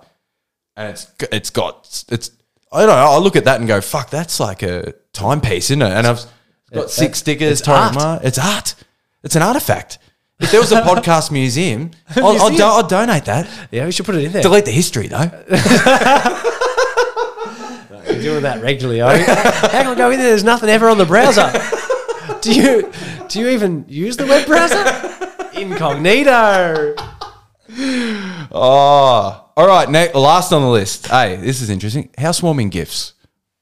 [0.75, 2.31] and it's g- it's got it's
[2.73, 2.95] I don't know.
[3.11, 6.25] I look at that and go, "Fuck, that's like a timepiece, isn't it?" And I've
[6.71, 7.59] got six stickers.
[7.59, 8.23] it's art.
[8.23, 8.75] It's art.
[9.23, 9.99] It's an artifact.
[10.39, 13.49] If there was a podcast museum, I'll, I'll, do, I'll donate that.
[13.71, 14.41] Yeah, we should put it in there.
[14.41, 15.17] Delete the history though.
[18.09, 19.25] You're doing that regularly, are you?
[19.25, 20.29] How can I go in there?
[20.29, 21.51] There's nothing ever on the browser.
[22.41, 22.91] do you
[23.27, 25.59] do you even use the web browser?
[25.59, 26.95] Incognito.
[28.51, 29.89] Oh, all right.
[29.89, 31.07] Next, last on the list.
[31.07, 32.09] Hey, this is interesting.
[32.17, 33.13] Housewarming gifts,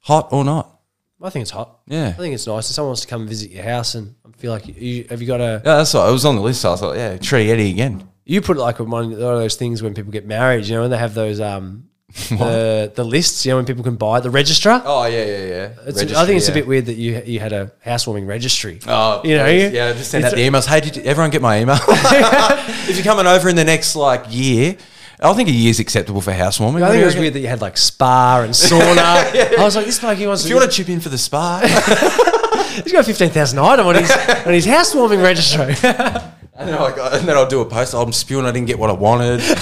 [0.01, 0.76] hot or not?
[1.21, 1.79] I think it's hot.
[1.87, 2.07] Yeah.
[2.09, 2.69] I think it's nice.
[2.69, 5.19] If someone wants to come visit your house and I feel like you, you have
[5.21, 6.61] you got a Yeah, that's what it was on the list.
[6.61, 8.07] So I thought, yeah, Shreddy Eddie again.
[8.25, 10.83] you put it like one, one of those things when people get married, you know,
[10.83, 11.85] and they have those um
[12.29, 14.81] the the lists, you know, when people can buy the registrar.
[14.85, 15.69] Oh yeah, yeah, yeah.
[15.87, 18.79] It's, I think it's a bit weird that you you had a housewarming registry.
[18.87, 19.93] Oh, you know, you- yeah.
[19.93, 20.65] Just send out the emails.
[20.67, 21.77] Hey, did everyone get my email?
[21.87, 24.77] if you're coming over in the next like year,
[25.19, 26.83] I think a year's acceptable for housewarming.
[26.83, 28.97] I think it was weird that you had like spa and sauna.
[29.57, 30.53] I was like, this bloke he wants If to.
[30.53, 31.59] you want to chip in for the spa,
[32.83, 35.63] he's got fifteen thousand item on his on his housewarming registry.
[35.63, 37.95] and, then I got, and then I'll do a post.
[37.95, 38.45] I'm spewing.
[38.45, 39.39] I didn't get what I wanted.
[39.39, 39.57] Just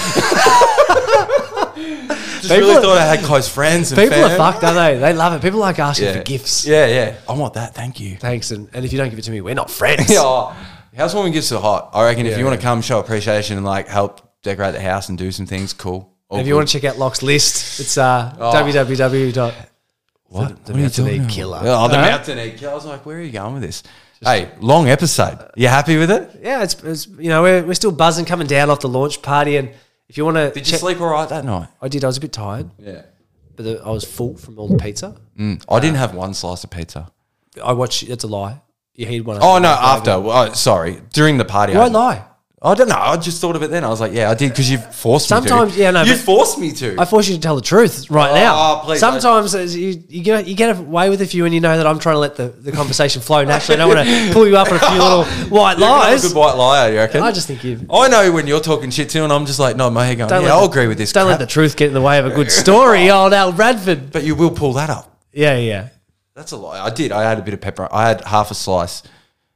[2.54, 3.90] People really are- thought I had close friends.
[3.92, 4.98] And People are fucked, don't they?
[4.98, 5.42] They love it.
[5.42, 6.16] People like asking Yeah.
[6.18, 6.66] for gifts.
[6.66, 7.14] Yeah, yeah.
[7.28, 7.74] I want that.
[7.74, 8.16] Thank you.
[8.16, 10.10] Thanks, and, and if you don't give it to me, we're not friends.
[10.12, 10.54] Yeah,
[10.96, 11.90] housewarming gifts are hot.
[11.94, 14.80] I reckon if Yeah, you want to come show appreciation and like help decorate the
[14.80, 16.12] house and do some things, cool.
[16.28, 16.56] All if you good.
[16.58, 18.52] want to check out Lach's list, it's uh, Oh.
[18.52, 19.32] www.
[19.32, 19.54] dot-
[20.28, 20.64] What?
[20.64, 21.28] The what Mountain Egg?
[21.28, 21.60] Killer.
[21.62, 22.02] Oh, the Huh?
[22.10, 22.72] Mountain Egg Killer.
[22.72, 23.82] I was like, where are you going with this?
[24.24, 25.38] hey, long episode.
[25.56, 26.40] You happy with it?
[26.42, 29.56] Yeah, it's, it's you know we're, we're still buzzing coming down off the launch party,
[29.56, 29.68] and
[30.08, 31.68] if you want to, Did you sleep all right that night?
[31.82, 32.02] I did.
[32.02, 33.02] I was a bit tired, Yeah.
[33.54, 35.14] but the, I was full from all the pizza.
[35.38, 37.10] Mm, I didn't have one slice of pizza.
[37.62, 38.08] I watched.
[38.08, 38.60] That's a lie.
[38.94, 39.38] You heard one.
[39.42, 40.12] Oh no, after.
[40.12, 41.74] Oh, sorry, during the party.
[41.74, 42.24] I Why didn't- lie?
[42.66, 42.96] I don't know.
[42.98, 43.84] I just thought of it then.
[43.84, 45.78] I was like, yeah, I did because you forced me Sometimes- to.
[45.80, 46.96] yeah, no, you but- forced me to.
[46.98, 48.54] I force you to tell the truth right Oh, now.
[48.54, 51.60] Ah, please, Sometimes it's- you, you get you get away with a few, and you
[51.60, 53.80] know that I'm trying to let the, the conversation flow naturally.
[53.80, 56.10] I don't want to pull you up on a few little white You're not a
[56.10, 56.22] lies.
[56.26, 57.22] good white liar, you reckon?
[57.22, 59.76] I just think you I know when you're talking shit too, and I'm just like,
[59.76, 61.12] no, my head going, don't yeah, I'll the- agree with this.
[61.12, 61.38] Don't crap.
[61.38, 64.10] let the truth get in the way of a good story, old Al Bradford.
[64.10, 65.16] but you will pull that up.
[65.32, 65.88] Yeah, yeah.
[66.34, 66.80] That's a lie.
[66.80, 67.12] I did.
[67.12, 67.88] I had a bit of pepper.
[67.92, 69.02] I had half a slice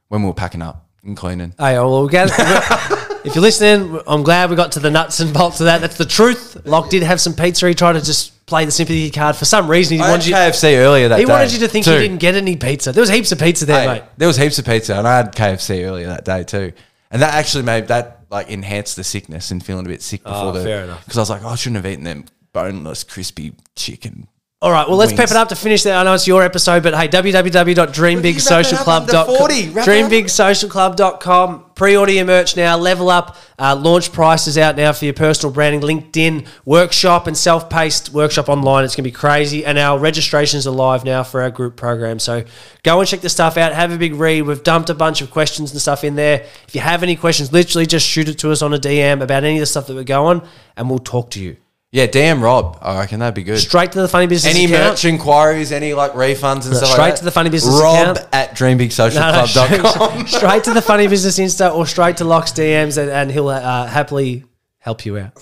[0.07, 1.53] when we were packing up and cleaning.
[1.57, 2.29] Hey, oh, well, we'll get,
[3.23, 5.81] if you're listening, I'm glad we got to the nuts and bolts of that.
[5.81, 6.57] That's the truth.
[6.65, 7.67] Lach did have some pizza.
[7.67, 9.97] He tried to just play the sympathy card for some reason.
[9.97, 10.33] He I had wanted you.
[10.35, 11.31] KFC earlier that He day.
[11.31, 11.93] wanted you to think too.
[11.93, 12.91] you didn't get any pizza.
[12.91, 14.03] There was heaps of pizza there, Hey, mate.
[14.17, 16.73] There was heaps of pizza, and I had KFC earlier that day too.
[17.11, 20.37] And that actually made that like enhanced the sickness and feeling a bit sick before
[20.49, 20.63] Oh, the.
[20.63, 21.03] fair enough.
[21.03, 24.27] Because I was like, oh, I shouldn't have eaten them boneless, crispy chicken.
[24.63, 25.21] All right, well, let's Wings.
[25.21, 25.97] pep it up to finish there.
[25.97, 28.85] I know it's your episode, but hey, www.dreambigsocialclub.com.
[28.85, 29.69] Wrap it up under 40.
[29.69, 31.71] Dreambigsocialclub.com.
[31.73, 32.77] Pre-order your merch now.
[32.77, 33.37] Level up.
[33.57, 35.81] Uh, launch prices out now for your personal branding.
[35.81, 38.85] LinkedIn workshop and self-paced workshop online.
[38.85, 39.65] It's going to be crazy.
[39.65, 42.19] And our registrations are live now for our group program.
[42.19, 42.43] So
[42.83, 43.73] go and check the stuff out.
[43.73, 44.43] Have a big read.
[44.43, 46.45] We've dumped a bunch of questions and stuff in there.
[46.67, 49.43] If you have any questions, literally just shoot it to us on a DM about
[49.43, 50.43] any of the stuff that we're going,
[50.77, 51.57] and we'll talk to you.
[51.93, 52.77] Yeah, damn Rob.
[52.81, 53.59] I reckon that'd be good.
[53.59, 54.91] Straight to the funny business any account.
[54.91, 57.03] merch inquiries, any like refunds and No, stuff straight like that.
[57.03, 58.27] Straight to the Funny Business Rob account.
[58.31, 60.27] at No, no, dreambigsocialclub.com.
[60.27, 63.87] straight, to the funny business insta or straight to Lach's DMs and, and he'll uh,
[63.87, 64.45] happily
[64.79, 65.33] help you out.